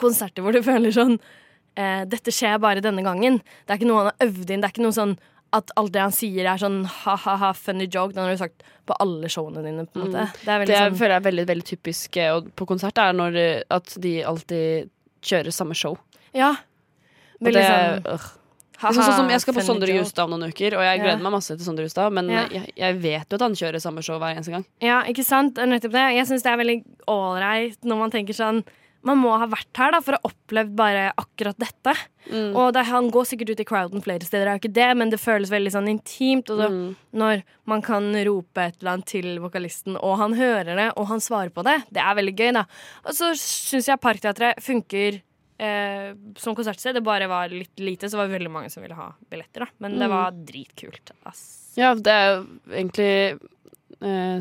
konserter 0.00 0.44
hvor 0.44 0.56
du 0.56 0.62
føler 0.70 0.94
sånn 0.94 1.18
eh, 1.76 2.02
'Dette 2.08 2.32
skjer 2.32 2.56
bare 2.62 2.84
denne 2.84 3.04
gangen'. 3.04 3.42
Det 3.66 3.74
er 3.74 3.80
ikke 3.82 3.90
noe 3.90 4.04
han 4.04 4.12
har 4.12 4.28
øvd 4.30 4.48
inn. 4.48 4.64
Det 4.64 4.70
er 4.70 4.76
ikke 4.76 4.86
noe 4.86 4.96
sånn 4.96 5.16
at 5.54 5.70
alt 5.78 5.92
det 5.94 6.00
han 6.02 6.12
sier, 6.14 6.44
er 6.50 6.58
sånn 6.60 6.80
ha-ha-ha, 6.90 7.52
funny 7.54 7.86
joke. 7.86 8.12
Den 8.16 8.24
har 8.26 8.34
du 8.34 8.40
sagt 8.42 8.64
på 8.88 8.96
alle 9.00 9.28
showene 9.30 9.62
dine. 9.64 9.84
på 9.86 10.00
en 10.00 10.08
måte. 10.10 10.24
Det 10.44 10.50
er 10.50 10.64
Det 10.66 10.76
sånn 10.80 10.96
føler 10.98 11.14
jeg 11.14 11.22
er 11.22 11.26
veldig, 11.30 11.44
veldig 11.52 11.66
typisk 11.68 12.16
eh, 12.20 12.40
på 12.58 12.66
konsert, 12.66 12.98
er 12.98 13.12
når 13.16 13.36
eh, 13.40 13.62
at 13.70 13.94
de 14.02 14.16
alltid 14.26 14.90
kjører 15.24 15.54
samme 15.54 15.76
show. 15.78 15.94
Ja. 16.34 16.56
Veldig 17.40 17.60
det, 17.62 17.68
sånn 17.70 18.08
øh. 18.14 18.26
ha-ha, 18.82 18.90
Liksom 18.90 19.06
sånn 19.06 19.16
som 19.22 19.30
jeg 19.30 19.40
skal 19.44 19.54
på 19.56 19.64
Sondre. 19.64 19.94
Justad 19.94 20.24
om 20.26 20.34
noen 20.34 20.50
uker, 20.52 20.74
og 20.76 20.82
jeg 20.84 20.98
Ja. 20.98 21.02
gleder 21.04 21.22
meg 21.22 21.32
masse 21.38 21.54
til 21.56 21.64
Sondre 21.64 21.84
Justad, 21.86 22.12
men 22.12 22.28
Ja. 22.28 22.46
jeg, 22.50 22.72
jeg 22.76 23.00
vet 23.00 23.28
jo 23.30 23.34
at 23.38 23.40
han 23.46 23.54
kjører 23.54 23.80
samme 23.80 24.02
show 24.02 24.18
hver 24.18 24.34
eneste 24.34 24.50
gang. 24.52 24.64
Ja, 24.82 25.02
ikke 25.04 25.24
sant? 25.24 25.54
Nettopp 25.56 25.92
det. 25.94 26.06
Jeg 26.18 26.26
syns 26.26 26.42
det 26.42 26.50
er 26.52 26.58
veldig 26.58 26.84
ålreit 27.08 27.78
når 27.84 27.96
man 28.02 28.10
tenker 28.10 28.34
sånn 28.34 28.64
Man 29.04 29.18
må 29.20 29.34
ha 29.38 29.46
vært 29.52 29.76
her 29.76 29.92
da 29.92 30.00
for 30.00 30.16
å 30.16 30.20
ha 30.22 30.30
opplevd 30.30 30.74
bare 30.78 31.12
akkurat 31.20 31.58
dette. 31.60 31.92
Mm. 32.30 32.54
Og 32.56 32.70
det, 32.72 32.86
han 32.88 33.10
går 33.12 33.26
sikkert 33.28 33.50
ut 33.52 33.60
i 33.60 33.66
crowden 33.68 34.00
flere 34.04 34.24
steder, 34.24 34.46
det 34.46 34.52
er 34.52 34.56
jo 34.56 34.62
ikke 34.62 34.76
det, 34.78 34.86
men 34.96 35.10
det 35.12 35.20
føles 35.20 35.50
veldig 35.52 35.72
sånn 35.74 35.90
intimt. 35.92 36.48
Og 36.50 36.56
så, 36.62 36.68
Mm. 36.70 36.96
når 37.12 37.42
man 37.66 37.82
kan 37.82 38.08
rope 38.24 38.56
et 38.64 38.76
eller 38.80 38.92
annet 38.94 39.06
til 39.12 39.38
vokalisten, 39.44 39.98
og 40.02 40.16
han 40.18 40.32
hører 40.32 40.74
det, 40.74 40.88
og 40.96 41.06
han 41.08 41.20
svarer 41.20 41.50
på 41.52 41.62
det, 41.62 41.82
det 41.92 42.00
er 42.00 42.14
veldig 42.16 42.36
gøy, 42.36 42.52
da. 42.54 42.64
Og 43.04 43.12
så 43.12 43.32
syns 43.36 43.86
jeg 43.92 44.00
Parkteatret 44.00 44.56
funker 44.64 45.20
eh, 45.60 46.14
som 46.36 46.52
konsertsted. 46.56 46.94
Det 46.94 47.02
bare 47.04 47.28
var 47.28 47.48
litt 47.48 47.76
lite, 47.78 48.08
så 48.10 48.16
var 48.16 48.26
det 48.26 48.40
veldig 48.40 48.50
mange 48.50 48.70
som 48.72 48.82
ville 48.82 48.96
ha 48.98 49.12
billetter, 49.30 49.60
da. 49.60 49.66
Men 49.78 49.98
det 50.00 50.08
Mm. 50.08 50.10
var 50.10 50.32
dritkult. 50.32 51.12
Ass. 51.26 51.74
Ja, 51.76 51.94
det 51.94 52.06
er 52.10 52.26
jo 52.36 52.46
egentlig 52.72 53.40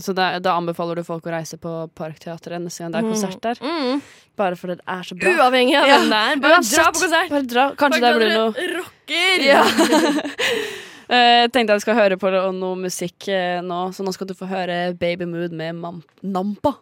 Så 0.03 0.11
da, 0.17 0.25
da 0.43 0.57
anbefaler 0.59 0.99
du 0.99 1.03
folk 1.07 1.23
å 1.29 1.31
reise 1.31 1.55
på 1.61 1.71
Parkteatret 1.95 2.59
neste 2.59 2.83
gang 2.83 2.91
det 2.91 2.99
er 2.99 3.07
konsert 3.07 3.39
der. 3.45 3.61
Mm. 3.63 4.01
Bare 4.39 4.57
fordi 4.59 4.75
det 4.79 4.85
er 4.89 5.03
så 5.07 5.15
bra. 5.15 5.33
Uavhengig 5.39 5.75
av 5.79 5.87
Ja, 5.87 5.97
hvem 6.01 6.09
det 6.11 6.21
er. 6.31 6.39
Bare 6.43 6.57
uansett. 6.57 6.79
dra 6.79 6.85
på 6.91 7.03
konsert. 7.05 7.29
Bare 7.31 7.49
dra. 7.53 7.65
Kanskje 7.79 8.01
det 8.03 8.13
blir 8.17 8.33
noe 8.33 8.69
Rocker! 8.73 9.45
Ja. 9.45 9.61
jeg 11.13 11.51
tenkte 11.53 11.77
jeg 11.77 11.85
skal 11.85 11.99
høre 12.01 12.17
på 12.19 12.31
noe 12.57 12.79
musikk 12.81 13.27
eh, 13.31 13.59
nå, 13.63 13.79
så 13.95 14.03
nå 14.03 14.13
skal 14.15 14.29
du 14.31 14.35
få 14.35 14.49
høre 14.51 14.79
Baby 14.99 15.29
Mood 15.29 15.55
med 15.55 15.77
Mam 15.79 16.01
Nampa. 16.23 16.75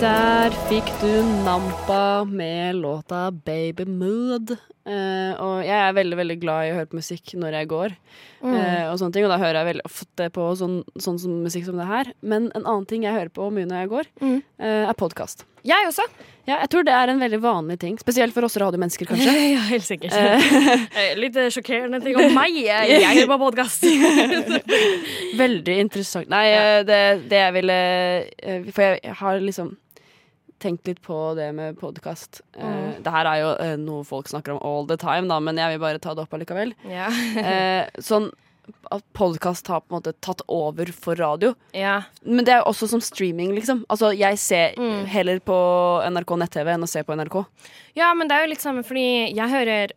Der 0.00 0.54
fikk 0.70 0.88
du 1.02 1.10
Nampa 1.44 2.24
med 2.24 2.76
låta 2.80 3.30
Baby 3.30 3.84
Mood. 3.84 4.54
Eh, 4.90 5.32
og 5.38 5.60
jeg 5.62 5.76
er 5.76 5.92
veldig 5.94 6.16
veldig 6.18 6.36
glad 6.42 6.66
i 6.66 6.70
å 6.72 6.76
høre 6.80 6.88
på 6.90 6.98
musikk 6.98 7.34
når 7.38 7.54
jeg 7.60 7.68
går. 7.70 7.92
Eh, 8.40 8.86
og 8.90 8.96
sånne 8.98 9.14
ting, 9.14 9.26
og 9.26 9.30
da 9.30 9.38
hører 9.38 9.60
jeg 9.60 9.68
veldig 9.68 9.84
ofte 9.86 10.26
på 10.34 10.46
sånn, 10.58 10.80
sånn 10.98 11.20
som 11.22 11.36
musikk 11.44 11.68
som 11.68 11.78
det 11.78 11.86
her. 11.86 12.10
Men 12.22 12.48
en 12.58 12.64
annen 12.66 12.88
ting 12.90 13.04
jeg 13.06 13.14
hører 13.14 13.30
på 13.36 13.50
mye 13.54 13.68
når 13.70 13.84
jeg 13.84 13.90
går, 13.92 14.10
Mm. 14.20 14.42
uh, 14.60 14.88
er 14.90 14.96
podkast. 14.98 15.44
Jeg 15.62 15.86
også. 15.86 16.06
Ja, 16.48 16.56
jeg 16.62 16.70
tror 16.72 16.84
det 16.88 16.94
er 16.96 17.12
en 17.12 17.20
veldig 17.20 17.38
vanlig 17.44 17.78
ting. 17.78 17.98
Spesielt 18.00 18.32
for 18.34 18.42
oss 18.48 18.56
radiomennesker, 18.58 19.06
kanskje. 19.06 19.34
Ja, 19.54 19.60
helt 19.68 19.84
sikkert. 19.86 20.16
Litt 21.20 21.36
sjokkerende 21.54 22.00
ting 22.02 22.16
om 22.16 22.34
meg. 22.34 22.56
Jeg, 22.64 23.04
hører 23.04 23.28
på 23.30 23.38
podkast. 23.44 23.84
Veldig 25.42 25.76
interessant. 25.84 26.30
Nei, 26.32 26.46
det, 26.88 27.00
det 27.30 27.42
jeg 27.44 27.54
ville 27.60 27.78
For 28.72 28.96
jeg 28.96 29.14
har 29.20 29.40
liksom 29.44 29.76
tenkt 30.60 30.86
litt 30.90 31.00
på 31.04 31.16
det 31.38 31.48
med 31.56 31.78
podkast. 31.80 32.42
Mm. 32.58 33.00
Det 33.04 33.14
her 33.16 33.26
er 33.32 33.40
jo 33.42 33.50
uh, 33.56 33.74
noe 33.80 34.04
folk 34.08 34.28
snakker 34.30 34.54
om 34.54 34.62
all 34.66 34.86
the 34.90 34.96
time, 35.00 35.26
da, 35.30 35.40
men 35.40 35.56
jeg 35.60 35.74
vil 35.76 35.82
bare 35.82 35.98
ta 36.02 36.14
det 36.14 36.26
opp 36.26 36.36
allikevel. 36.38 36.76
ja. 36.88 37.08
uh, 37.40 37.88
sånn 38.12 38.30
at 38.94 39.02
podkast 39.18 39.66
har 39.66 39.80
på 39.82 39.90
en 39.90 39.96
måte 39.96 40.12
tatt 40.22 40.44
over 40.46 40.92
for 40.94 41.18
radio. 41.18 41.54
ja. 41.74 41.96
Men 42.22 42.44
det 42.46 42.52
er 42.54 42.60
jo 42.60 42.68
også 42.70 42.86
som 42.92 43.00
streaming, 43.02 43.50
liksom. 43.56 43.80
Altså, 43.90 44.12
jeg 44.14 44.38
ser 44.38 44.76
Mm. 44.78 45.06
heller 45.10 45.40
på 45.42 45.56
NRK 46.06 46.36
nett-TV 46.38 46.70
enn 46.76 46.86
å 46.86 46.88
se 46.88 47.02
på 47.02 47.16
NRK. 47.18 47.40
Ja, 47.98 48.12
men 48.14 48.28
det 48.30 48.36
er 48.36 48.44
jo 48.44 48.52
litt 48.52 48.62
samme, 48.62 48.84
fordi 48.86 49.34
jeg 49.34 49.50
hører 49.50 49.90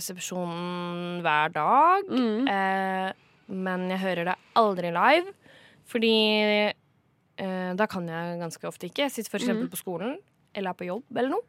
Radioresepsjonen 0.00 1.20
hver 1.24 1.52
dag. 1.52 2.08
Mm. 2.08 2.48
Eh, 2.48 3.12
men 3.52 3.88
jeg 3.90 4.00
hører 4.04 4.30
det 4.30 4.36
aldri 4.56 4.92
live. 4.94 5.32
Fordi 5.90 6.14
eh, 7.38 7.70
da 7.78 7.86
kan 7.90 8.08
jeg 8.08 8.40
ganske 8.40 8.68
ofte 8.68 8.90
ikke. 8.90 9.06
Jeg 9.06 9.14
sitter 9.14 9.38
f.eks. 9.38 9.52
Mm. 9.54 9.68
på 9.70 9.80
skolen 9.80 10.18
eller 10.56 10.72
er 10.72 10.78
på 10.78 10.88
jobb 10.88 11.06
eller 11.14 11.36
noe. 11.36 11.46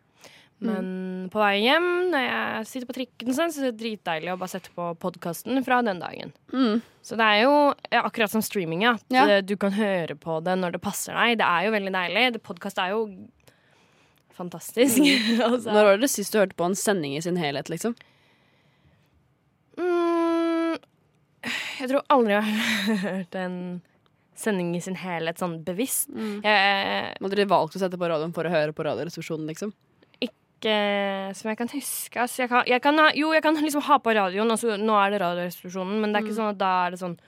Men 0.61 1.29
på 1.33 1.39
vei 1.41 1.63
hjem, 1.63 1.85
når 2.13 2.21
jeg 2.21 2.65
sitter 2.69 2.89
på 2.91 2.93
trikken, 2.93 3.33
sånn, 3.33 3.49
så 3.49 3.63
er 3.63 3.71
det 3.71 3.79
dritdeilig 3.79 4.29
å 4.29 4.37
bare 4.37 4.51
sette 4.51 4.69
på 4.75 4.91
podkasten 5.01 5.57
fra 5.65 5.79
den 5.85 5.97
dagen. 6.03 6.33
Mm. 6.53 6.83
Så 7.01 7.17
det 7.17 7.25
er 7.25 7.39
jo 7.47 7.55
ja, 7.89 8.03
akkurat 8.03 8.29
som 8.29 8.43
streaming, 8.45 8.83
ja. 8.85 8.93
Ja. 9.09 9.39
Du 9.41 9.55
kan 9.57 9.73
høre 9.73 10.13
på 10.13 10.37
det 10.45 10.53
når 10.61 10.75
det 10.75 10.83
passer 10.85 11.17
deg. 11.17 11.39
Det 11.41 11.47
er 11.47 11.65
jo 11.65 11.73
veldig 11.73 11.93
deilig. 11.95 12.43
Podkast 12.45 12.81
er 12.83 12.93
jo 12.93 13.01
fantastisk. 14.37 15.01
altså. 15.49 15.73
Når 15.73 15.89
var 15.89 16.03
det 16.03 16.11
sist 16.13 16.33
du 16.33 16.43
hørte 16.43 16.57
på 16.59 16.69
en 16.69 16.77
sending 16.77 17.17
i 17.17 17.25
sin 17.25 17.41
helhet, 17.41 17.73
liksom? 17.73 17.97
Mm, 19.81 20.77
jeg 21.81 21.89
tror 21.89 22.05
aldri 22.13 22.37
jeg 22.37 22.45
har 22.51 23.01
hørt 23.07 23.41
en 23.47 23.57
sending 24.43 24.73
i 24.75 24.81
sin 24.83 24.97
helhet 24.99 25.39
sånn 25.41 25.59
bevisst. 25.65 26.09
Jeg, 26.11 27.15
Hadde 27.21 27.35
dere 27.35 27.49
valgt 27.51 27.77
å 27.77 27.81
sette 27.81 27.99
på 28.01 28.09
radioen 28.09 28.33
for 28.35 28.47
å 28.47 28.53
høre 28.53 28.75
på 28.75 28.85
Radioresepsjonen, 28.87 29.47
liksom? 29.53 29.73
ikke 30.61 31.33
som 31.33 31.49
jeg 31.49 31.57
kan 31.57 31.71
huske. 31.73 32.19
Altså, 32.21 32.43
jeg 32.43 32.49
kan, 32.51 32.65
jeg 32.69 32.81
kan 32.83 32.99
ha, 33.01 33.07
jo, 33.17 33.31
jeg 33.33 33.41
kan 33.41 33.57
liksom 33.57 33.81
ha 33.87 33.97
på 33.97 34.13
radioen, 34.13 34.51
altså, 34.53 34.75
nå 34.77 34.97
er 34.99 35.13
det 35.13 35.21
Radioresepsjonen, 35.23 36.01
men 36.03 36.11
det 36.13 36.19
er 36.19 36.27
ikke 36.27 36.37
sånn 36.37 36.51
at 36.53 36.59
da 36.61 36.73
er 36.85 36.95
det 36.95 37.01
sånn 37.01 37.19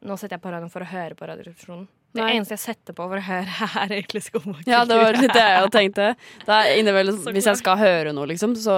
Nå 0.00 0.14
setter 0.16 0.38
jeg 0.38 0.40
på 0.40 0.48
radioen 0.48 0.70
for 0.72 0.80
å 0.80 0.86
høre 0.88 1.12
på 1.12 1.26
Radioresepsjonen. 1.28 1.82
Det 2.12 2.18
Nei. 2.24 2.32
eneste 2.40 2.56
jeg 2.56 2.62
setter 2.74 2.94
på 2.98 3.04
for 3.06 3.20
å 3.20 3.22
høre, 3.22 3.46
er 3.84 3.92
egentlig 3.94 4.22
skummakultur. 4.24 4.66
Ja, 4.72 4.80
det 4.84 4.96
var 4.98 5.14
litt 5.14 5.32
det 5.36 5.44
jeg 5.46 5.70
tenkte. 5.76 6.06
Det 6.46 6.56
er 6.56 7.10
hvis 7.30 7.46
jeg 7.46 7.58
skal 7.60 7.76
høre 7.78 8.12
noe, 8.16 8.26
liksom, 8.26 8.56
så 8.58 8.74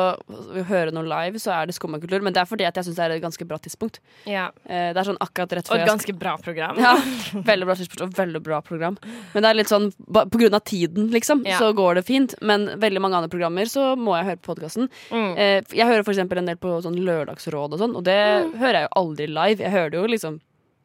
høre 0.68 0.92
noe 0.92 1.06
live, 1.08 1.40
så 1.40 1.54
er 1.56 1.70
det 1.70 1.74
skummakultur. 1.78 2.20
Men 2.20 2.34
det 2.36 2.42
er 2.42 2.48
fordi 2.50 2.66
jeg 2.66 2.74
syns 2.84 2.98
det 2.98 3.06
er 3.06 3.14
et 3.16 3.22
ganske 3.24 3.46
bra 3.48 3.56
tidspunkt. 3.62 4.00
Ja. 4.28 4.50
Eh, 4.68 4.90
Det 4.92 5.00
er 5.00 5.08
sånn 5.08 5.20
akkurat 5.24 5.54
rett 5.56 5.70
Og 5.72 5.78
et 5.80 5.88
ganske 5.88 6.12
bra 6.18 6.36
program. 6.44 6.76
Ja, 6.82 6.92
veldig 7.50 7.70
bra 7.70 7.78
tidspunkt 7.80 8.04
og 8.04 8.12
veldig 8.20 8.42
bra 8.44 8.60
program. 8.60 8.98
Men 9.32 9.42
det 9.46 9.48
er 9.54 9.58
litt 9.62 9.72
sånn, 9.72 9.88
på 10.12 10.42
grunn 10.44 10.54
av 10.60 10.64
tiden, 10.68 11.08
liksom, 11.14 11.46
Ja. 11.48 11.56
så 11.58 11.72
går 11.72 12.02
det 12.02 12.04
fint. 12.10 12.34
Men 12.42 12.68
veldig 12.84 13.00
mange 13.00 13.16
andre 13.22 13.32
programmer 13.32 13.64
så 13.64 13.94
må 13.96 14.16
jeg 14.18 14.28
høre 14.28 14.42
på 14.44 14.52
podkasten. 14.52 14.90
Mm. 15.10 15.32
Eh, 15.38 15.58
jeg 15.72 15.88
hører 15.88 16.04
for 16.04 16.12
eksempel 16.12 16.38
en 16.42 16.52
del 16.52 16.60
på 16.60 16.76
sånn 16.84 17.00
lørdagsråd 17.00 17.72
og 17.72 17.78
sånn, 17.80 17.96
og 17.96 18.04
det 18.04 18.20
Mm. 18.44 18.54
hører 18.60 18.76
jeg 18.82 18.88
jo 18.88 18.96
aldri 19.00 19.26
live. 19.32 19.58
Jeg 19.64 19.70
hører 19.72 19.90
det 19.90 20.00
jo 20.02 20.06
liksom 20.18 20.40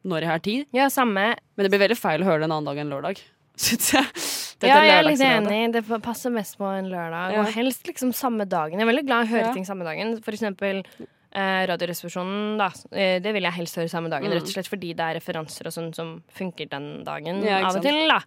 når 0.08 0.24
jeg 0.26 0.30
har 0.32 0.42
tid, 0.44 0.66
Ja, 0.72 0.88
samme. 0.92 1.36
men 1.56 1.64
det 1.66 1.70
blir 1.70 1.82
veldig 1.88 1.98
feil 2.00 2.22
å 2.24 2.28
høre 2.28 2.40
det 2.42 2.48
en 2.48 2.56
annen 2.56 2.70
dag 2.70 2.78
enn 2.82 2.90
lørdag. 2.92 3.20
Syns 3.58 3.92
jeg. 3.92 4.06
Dette 4.58 4.70
ja, 4.72 4.80
jeg 4.82 4.96
er 4.98 5.06
litt 5.06 5.22
enig. 5.22 5.72
Det 5.74 5.82
passer 6.02 6.30
mest 6.34 6.56
på 6.58 6.66
en 6.66 6.88
lørdag. 6.90 7.32
Ja. 7.34 7.40
Og 7.44 7.52
helst 7.54 7.86
liksom 7.86 8.10
samme 8.14 8.44
dagen. 8.50 8.78
Jeg 8.78 8.86
er 8.86 8.90
veldig 8.90 9.06
glad 9.06 9.22
i 9.24 9.28
å 9.28 9.32
høre 9.36 9.46
Ja. 9.48 9.52
ting 9.54 9.64
samme 9.66 9.84
dagen. 9.86 10.16
For 10.22 10.34
eksempel 10.34 10.80
eh, 11.30 11.66
Radioresepsjonen. 11.70 12.56
Da. 12.58 12.68
Eh, 12.90 13.18
Det 13.22 13.32
vil 13.36 13.42
jeg 13.46 13.52
helst 13.52 13.76
høre 13.78 13.88
samme 13.92 14.10
dagen, 14.10 14.26
Mm. 14.30 14.34
rett 14.38 14.48
og 14.48 14.54
slett 14.56 14.68
fordi 14.70 14.94
det 14.96 15.04
er 15.04 15.14
referanser 15.20 15.66
og 15.66 15.72
sånn 15.76 15.94
som 15.94 16.22
funker 16.34 16.68
den 16.68 17.04
dagen 17.04 17.42
Ja, 17.44 17.60
av 17.68 17.76
og 17.76 17.82
til. 17.82 18.08
da 18.08 18.18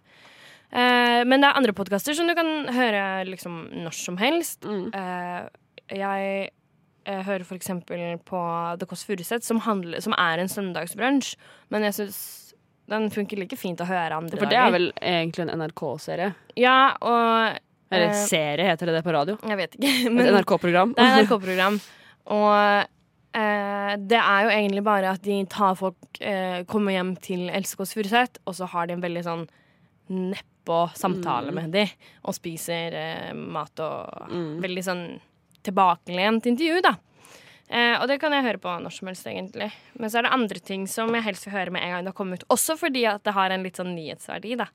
eh, 0.72 1.24
Men 1.24 1.40
det 1.40 1.48
er 1.50 1.56
andre 1.60 1.72
podkaster 1.76 2.14
som 2.14 2.26
du 2.26 2.34
kan 2.34 2.66
høre 2.72 3.26
liksom 3.28 3.72
når 3.84 3.92
som 3.92 4.16
helst. 4.16 4.60
Mm. 4.62 4.88
Eh, 4.94 5.48
jeg 5.98 6.50
eh, 7.04 7.22
hører 7.26 7.44
eksempel 7.56 8.18
på 8.28 8.40
The 8.80 8.86
Kåss 8.90 9.04
Furuseth, 9.08 9.44
som, 9.46 9.60
som 10.00 10.14
er 10.18 10.38
en 10.42 10.48
søndagsbrunsj. 10.52 11.34
Men 11.70 11.82
jeg 11.88 11.94
syns 11.98 12.20
den 12.92 13.10
funker 13.14 13.38
like 13.38 13.56
fint 13.56 13.80
å 13.80 13.86
høre 13.88 14.16
andre 14.18 14.34
dager. 14.36 14.42
For 14.42 14.50
det 14.50 14.58
er 14.58 14.72
vel 14.74 14.88
egentlig 15.00 15.44
en 15.46 15.54
NRK-serie? 15.62 16.32
Ja, 16.60 16.78
og 17.00 17.58
Eller 17.92 18.10
eh, 18.10 18.24
serie, 18.26 18.66
heter 18.72 18.90
det 18.90 18.96
det 18.98 19.04
på 19.06 19.14
radio? 19.14 19.36
Jeg 19.48 19.56
vet 19.60 19.76
ikke. 19.78 19.92
Et 20.06 20.10
Men 20.12 20.24
det 20.26 20.34
NRK-program? 20.40 20.94
er 20.98 21.22
NRK-program. 21.22 21.78
Og 22.36 22.52
eh, 23.38 23.92
det 24.02 24.18
er 24.20 24.46
jo 24.46 24.52
egentlig 24.58 24.84
bare 24.86 25.14
at 25.16 25.22
de 25.24 25.38
tar 25.50 25.74
folk 25.78 26.20
eh, 26.20 26.62
Kommer 26.68 26.92
hjem 26.98 27.14
til 27.24 27.46
Else 27.50 27.78
Kåss 27.78 27.94
Furuseth, 27.96 28.42
og 28.46 28.54
så 28.58 28.68
har 28.74 28.86
de 28.90 28.98
en 28.98 29.04
veldig 29.04 29.24
sånn 29.26 29.46
neppe 30.12 30.48
samtale 30.94 31.50
Mm. 31.50 31.54
med 31.58 31.72
de, 31.74 31.82
og 32.28 32.34
spiser 32.36 32.94
eh, 32.94 33.32
mat 33.34 33.80
og 33.82 34.28
Mm. 34.30 34.60
Veldig 34.62 34.84
sånn 34.86 35.04
tilbakelent 35.62 36.46
intervju, 36.50 36.82
da. 36.84 36.96
Eh, 37.72 37.94
og 38.00 38.08
det 38.10 38.18
kan 38.20 38.34
jeg 38.36 38.44
høre 38.44 38.60
på 38.60 38.74
når 38.84 38.92
som 38.92 39.08
helst, 39.08 39.26
egentlig. 39.26 39.70
Men 39.96 40.12
så 40.12 40.20
er 40.20 40.26
det 40.28 40.34
andre 40.36 40.60
ting 40.60 40.84
som 40.90 41.14
jeg 41.16 41.24
helst 41.24 41.46
vil 41.48 41.56
høre 41.56 41.72
med 41.72 41.82
en 41.86 41.94
gang 41.94 42.04
det 42.04 42.12
har 42.12 42.18
kommet 42.18 42.42
ut. 42.42 42.48
Også 42.52 42.76
fordi 42.80 43.06
at 43.08 43.24
det 43.24 43.32
har 43.36 43.54
en 43.54 43.64
litt 43.64 43.80
sånn 43.80 43.94
nyhetsverdi, 43.96 44.58
da. 44.60 44.68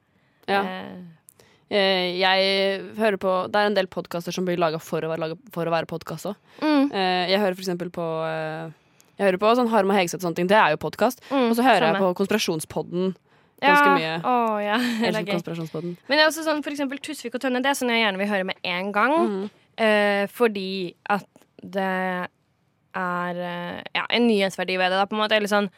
Ja. 0.47 0.63
Eh, 0.63 0.97
Eh, 1.67 2.15
jeg 2.15 2.79
hører 2.95 3.17
på 3.19 3.31
Det 3.51 3.59
er 3.59 3.67
en 3.67 3.75
del 3.75 3.89
podkaster 3.91 4.31
som 4.31 4.45
blir 4.47 4.55
laga 4.55 4.79
for, 4.79 5.03
for 5.51 5.67
å 5.67 5.73
være 5.73 5.89
podkast 5.89 6.29
òg. 6.29 6.35
mm, 6.63 6.91
jeg 7.27 7.39
hører 7.41 7.55
for 7.57 7.63
eksempel 7.65 7.89
på 7.91 8.05
eh, 8.23 8.71
Jeg 9.17 9.25
hører 9.27 9.37
på 9.41 9.51
sånn 9.59 9.67
Harm 9.73 9.91
og 9.91 9.97
Hegseth 9.97 10.21
og 10.21 10.29
sånne 10.29 10.39
ting. 10.39 10.47
Det 10.47 10.55
er 10.55 10.75
jo 10.75 10.77
podkast. 10.77 11.19
mm, 11.27 11.49
Og 11.49 11.55
så 11.57 11.65
hører 11.65 11.89
jeg 11.89 11.99
på 11.99 12.13
Konspirasjonspodden. 12.21 13.15
ganske 13.59 13.89
ja, 13.89 13.95
mye. 13.97 14.15
Å, 14.21 14.35
ja. 14.61 14.77
Men 15.01 16.15
det 16.15 16.21
er 16.21 16.27
også 16.29 16.45
sånn, 16.45 16.61
for 16.63 16.71
eksempel 16.71 17.01
Tusvik 17.01 17.35
og 17.35 17.41
Tønne, 17.41 17.59
det 17.65 17.71
er 17.71 17.79
sånn 17.79 17.89
jeg 17.89 18.05
gjerne 18.05 18.21
vil 18.21 18.29
høre 18.29 18.45
med 18.45 18.55
en 18.63 18.91
gang. 18.93 19.15
Mhm. 19.17 19.49
Eh, 19.77 20.25
fordi 20.33 20.69
at 21.13 21.27
det 21.63 21.91
er 22.97 23.43
eh, 23.49 23.83
ja, 23.95 24.05
en 24.09 24.27
nyhetsverdi 24.29 24.77
ved 24.79 24.91
det. 24.91 25.01
Da, 25.01 25.05
på 25.09 25.17
en 25.17 25.23
måte, 25.23 25.37
eller 25.37 25.51
sånn, 25.51 25.69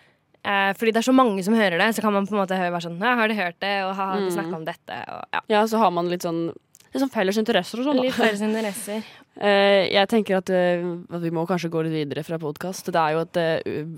eh, 0.44 0.72
fordi 0.78 0.96
det 0.96 1.04
er 1.04 1.10
så 1.10 1.16
mange 1.16 1.44
som 1.46 1.58
hører 1.58 1.80
det, 1.82 1.92
så 1.98 2.06
kan 2.06 2.16
man 2.16 2.28
på 2.30 2.36
en 2.36 2.44
måte 2.44 2.58
høre 2.60 2.74
være 2.76 2.88
sånn 2.88 3.00
«Ja, 3.02 3.16
Har 3.20 3.32
de 3.32 3.38
hørt 3.40 3.60
det? 3.64 3.76
Og 3.88 3.94
har 4.00 4.20
de 4.20 4.34
snakka 4.36 4.58
om 4.60 4.66
dette? 4.68 5.04
Og, 5.14 5.24
ja. 5.36 5.46
Ja, 5.56 5.64
så 5.70 5.82
har 5.84 5.94
man 5.96 6.12
litt 6.12 6.28
sånn 6.28 6.50
Litt 6.90 7.04
sånn 7.04 7.12
felles 7.14 7.38
interesser 7.38 7.78
og 7.78 7.86
sånn. 7.86 8.00
Litt 8.02 8.16
felles 8.18 8.42
interesser. 8.42 9.04
Eh, 9.40 9.86
jeg 9.94 10.10
tenker 10.12 10.36
at, 10.36 10.50
eh, 10.52 10.82
at 11.16 11.22
vi 11.24 11.30
må 11.32 11.46
kanskje 11.48 11.70
gå 11.72 11.80
litt 11.86 11.94
videre 11.94 12.26
fra 12.28 12.36
podkast. 12.42 12.90
Det 12.92 13.00
er 13.00 13.14
jo 13.14 13.22
et, 13.22 13.38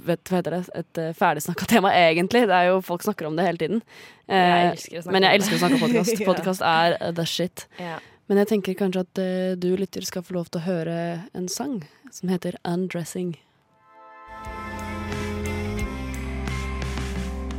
vet, 0.05 0.21
hva 0.29 0.37
heter 0.37 0.53
det, 0.53 0.59
et 0.77 0.99
ferdigsnakka 1.17 1.65
tema, 1.71 1.89
egentlig. 1.97 2.43
Det 2.51 2.53
er 2.53 2.67
jo, 2.67 2.75
Folk 2.85 3.01
snakker 3.07 3.25
om 3.25 3.39
det 3.39 3.47
hele 3.47 3.57
tiden. 3.57 3.81
Jeg 4.29 4.67
elsker 4.75 4.99
å 4.99 5.01
snakke 5.01 5.15
men 5.15 5.25
jeg 5.25 5.39
elsker 5.39 5.57
å 5.57 5.61
snakke 5.63 5.79
om 5.79 5.83
podkast. 5.87 6.21
Podkast 6.29 6.67
er 6.67 6.97
the 7.17 7.25
shit. 7.25 7.65
Ja. 7.81 7.95
Men 8.32 8.39
jeg 8.39 8.48
tenker 8.48 8.76
kanskje 8.80 9.02
at 9.04 9.20
eh, 9.20 9.54
du 9.60 9.74
lytter 9.76 10.06
skal 10.08 10.24
få 10.24 10.38
lov 10.38 10.46
til 10.48 10.62
å 10.62 10.63
høre 10.63 10.94
en 11.36 11.50
sang 11.52 11.82
som 12.15 12.32
heter 12.32 12.56
'Undressing'. 12.63 13.36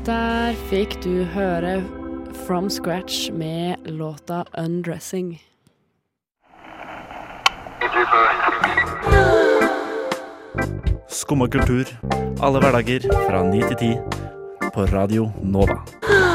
Der 0.09 0.57
fikk 0.73 0.97
du 1.05 1.29
høre 1.37 1.85
From 2.47 2.71
Scratch 2.73 3.29
med 3.29 3.85
låta 3.85 4.47
'Undressing'. 4.57 5.37
Skumma 11.09 11.53
kultur. 11.53 11.85
Alle 12.41 12.65
hverdager 12.65 13.05
fra 13.29 13.45
ni 13.45 13.61
til 13.61 13.77
ti. 13.77 13.93
På 14.73 14.89
Radio 14.89 15.29
Nova. 15.45 16.32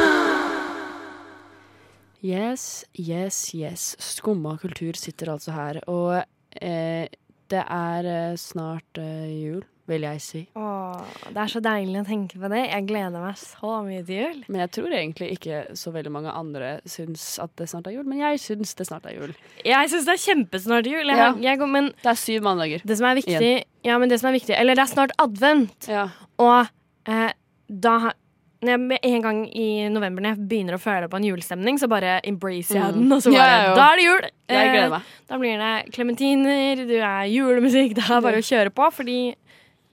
Yes, 2.25 2.85
yes, 2.97 3.53
yes. 3.55 3.95
Skumma 4.01 4.57
kultur 4.61 4.97
sitter 4.97 5.33
altså 5.35 5.53
her. 5.55 5.81
Og 5.91 6.17
eh, 6.61 7.07
det 7.51 7.63
er 7.63 8.07
eh, 8.11 8.35
snart 8.41 8.97
eh, 8.99 9.27
jul, 9.37 9.61
vil 9.87 10.03
jeg 10.03 10.19
si. 10.19 10.41
Åh, 10.59 11.05
det 11.31 11.39
er 11.39 11.51
så 11.53 11.61
deilig 11.63 12.01
å 12.01 12.07
tenke 12.09 12.41
på 12.41 12.49
det. 12.51 12.63
Jeg 12.65 12.87
gleder 12.89 13.21
meg 13.23 13.37
så 13.39 13.77
mye 13.85 14.01
til 14.03 14.17
jul. 14.19 14.41
Men 14.51 14.63
jeg 14.65 14.73
tror 14.75 14.95
egentlig 14.97 15.29
ikke 15.37 15.61
så 15.79 15.93
veldig 15.95 16.11
mange 16.17 16.33
andre 16.35 16.73
syns 16.89 17.27
at 17.39 17.53
det 17.61 17.69
snart 17.71 17.87
er 17.87 17.95
jul. 17.99 18.03
Men 18.09 18.19
jeg 18.25 18.41
syns 18.43 18.73
det 18.81 18.89
snart 18.89 19.07
er 19.07 19.15
jul. 19.15 19.35
Jeg 19.63 19.93
syns 19.93 20.09
det 20.09 20.17
er 20.17 20.23
kjempesnart 20.25 20.89
jul. 20.91 21.05
Jeg, 21.13 21.21
Ja. 21.21 21.29
jeg, 21.53 21.69
men 21.69 21.93
Det 22.03 22.11
er 22.11 22.19
syv 22.25 22.43
mandager. 22.49 22.81
det 22.83 22.97
som 22.99 23.07
er 23.13 23.15
viktig 23.21 23.53
Ja, 23.87 23.97
men 24.01 24.09
det 24.09 24.19
som 24.19 24.27
er 24.33 24.35
viktig 24.39 24.57
Eller 24.59 24.75
det 24.75 24.83
er 24.83 24.91
snart 24.95 25.13
advent. 25.21 25.87
Ja. 25.87 26.09
Og 26.41 26.67
eh, 27.07 27.31
da 27.69 28.11
jeg, 28.61 28.99
en 29.03 29.21
gang 29.21 29.45
i 29.55 29.87
november 29.89 30.21
når 30.23 30.29
jeg 30.35 30.47
begynner 30.49 30.73
å 30.77 30.81
føle 30.81 31.07
på 31.09 31.17
en 31.19 31.23
julestemning, 31.27 31.77
så 31.77 31.87
bare 31.87 32.19
embracer 32.25 32.75
jeg 32.79 32.93
Mm. 32.95 32.99
den. 33.03 33.11
Og 33.13 33.21
så 33.21 33.31
bare, 33.31 33.47
ja, 33.47 33.63
ja. 33.67 33.75
Da 33.75 33.91
er 33.93 33.97
det 33.97 34.03
jul! 34.05 34.21
Jeg 34.49 34.69
gleder 34.73 34.85
Eh, 34.85 34.89
meg. 34.89 35.01
Da 35.27 35.37
blir 35.37 35.57
det 35.57 35.91
klementiner, 35.93 36.75
du 36.87 36.95
er 36.97 37.25
julemusikk. 37.29 37.93
Det 37.95 38.03
er 38.09 38.21
bare 38.21 38.37
å 38.41 38.49
kjøre 38.49 38.69
på, 38.73 38.91
fordi 38.93 39.35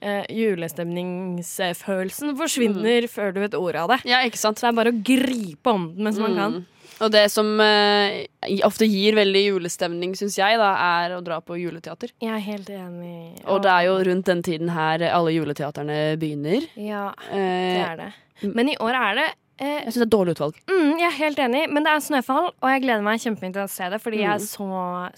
eh, 0.01 0.25
julestemningsfølelsen 0.29 2.35
forsvinner 2.37 3.07
før 3.11 3.33
du 3.35 3.39
vet 3.43 3.55
ordet 3.57 3.81
av 3.83 3.91
det. 3.93 3.99
Ja, 4.09 4.21
ikke 4.25 4.39
sant? 4.41 4.59
Så 4.59 4.67
det 4.67 4.71
er 4.73 4.77
bare 4.79 4.93
å 4.93 4.99
gripe 5.05 5.71
om 5.73 5.87
den 5.95 6.05
mens 6.07 6.19
man 6.21 6.35
kan. 6.35 6.57
Og 7.03 7.11
det 7.11 7.25
som 7.33 7.49
eh, 7.59 8.21
ofte 8.63 8.87
gir 8.87 9.17
veldig 9.17 9.41
julestemning, 9.49 10.13
syns 10.15 10.37
jeg, 10.39 10.55
da, 10.61 10.69
er 11.03 11.15
å 11.17 11.21
dra 11.25 11.41
på 11.43 11.57
juleteater. 11.59 12.13
Jeg 12.23 12.31
er 12.31 12.43
helt 12.45 12.69
enig. 12.71 13.41
Og 13.51 13.61
det 13.65 13.71
er 13.73 13.87
jo 13.89 13.95
rundt 14.07 14.29
den 14.29 14.43
tiden 14.45 14.69
her 14.71 15.03
alle 15.11 15.33
juleteaterne 15.35 15.97
begynner. 16.21 16.67
Ja, 16.79 17.09
det 17.31 17.41
Eh, 17.41 17.81
er 17.89 17.97
det. 17.99 18.11
Men 18.55 18.69
i 18.71 18.77
år 18.83 18.95
er 18.99 19.15
det 19.19 19.25
eh, 19.59 19.81
jeg 19.85 19.91
syns 19.91 20.01
det 20.03 20.07
er 20.07 20.13
dårlig 20.17 20.35
utvalg. 20.37 20.55
Mm, 20.71 20.93
jeg 20.99 21.07
er 21.09 21.17
helt 21.19 21.39
enig, 21.39 21.65
men 21.71 21.83
det 21.83 21.91
er 21.97 22.05
snøfall, 22.07 22.47
og 22.61 22.69
jeg 22.71 22.81
gleder 22.85 23.03
meg 23.03 23.19
kjempemye 23.23 23.53
til 23.55 23.65
å 23.65 23.71
se 23.71 23.89
det. 23.91 23.99
Fordi 24.03 24.21
Mm. 24.23 24.25
jeg 24.29 24.47
så 24.47 24.69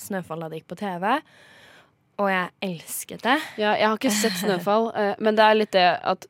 Snøfall 0.07 0.39
da 0.45 0.49
det 0.49 0.59
gikk 0.63 0.67
på 0.73 0.77
TV, 0.81 1.05
og 2.17 2.29
jeg 2.33 2.49
elsket 2.71 3.21
det. 3.21 3.37
Ja, 3.61 3.75
jeg 3.77 3.87
har 3.87 3.97
ikke 3.97 4.11
sett 4.17 4.33
Snøfall, 4.41 4.89
eh, 4.97 5.13
men 5.19 5.35
det 5.37 5.45
er 5.45 5.53
litt 5.61 5.71
det 5.77 5.87
at 6.01 6.25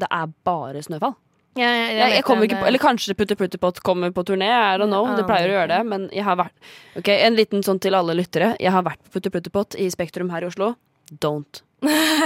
det 0.00 0.08
er 0.12 0.26
bare 0.44 0.80
snøfall. 0.84 1.16
Jeg, 1.58 1.66
jeg, 1.66 1.94
Jeg, 1.98 2.12
jeg 2.14 2.24
kommer 2.26 2.46
ikke 2.46 2.60
på, 2.60 2.66
eller 2.70 2.82
kanskje 2.82 3.14
Putti 3.18 3.36
Putti 3.38 3.58
Pott 3.58 3.80
kommer 3.82 4.12
på 4.14 4.22
turné. 4.26 4.50
I 4.50 4.78
don't 4.78 4.92
know. 4.92 5.08
Det 5.18 5.26
pleier 5.26 5.50
å 5.50 5.56
gjøre 5.58 5.72
det. 5.72 5.80
Men 5.90 6.06
jeg 6.14 6.26
har 6.26 6.38
vært 6.38 6.54
Ok, 7.00 7.10
En 7.16 7.36
liten 7.38 7.64
sånn 7.66 7.80
til 7.82 7.96
alle 7.98 8.14
lyttere. 8.18 8.52
Jeg 8.62 8.74
har 8.74 8.86
vært 8.86 9.02
på 9.02 9.16
Putti 9.18 9.34
Putti 9.34 9.52
Pott 9.54 9.76
i 9.78 9.88
Spektrum 9.90 10.30
her 10.30 10.46
i 10.46 10.50
Oslo. 10.50 10.74
Don't. 11.10 11.62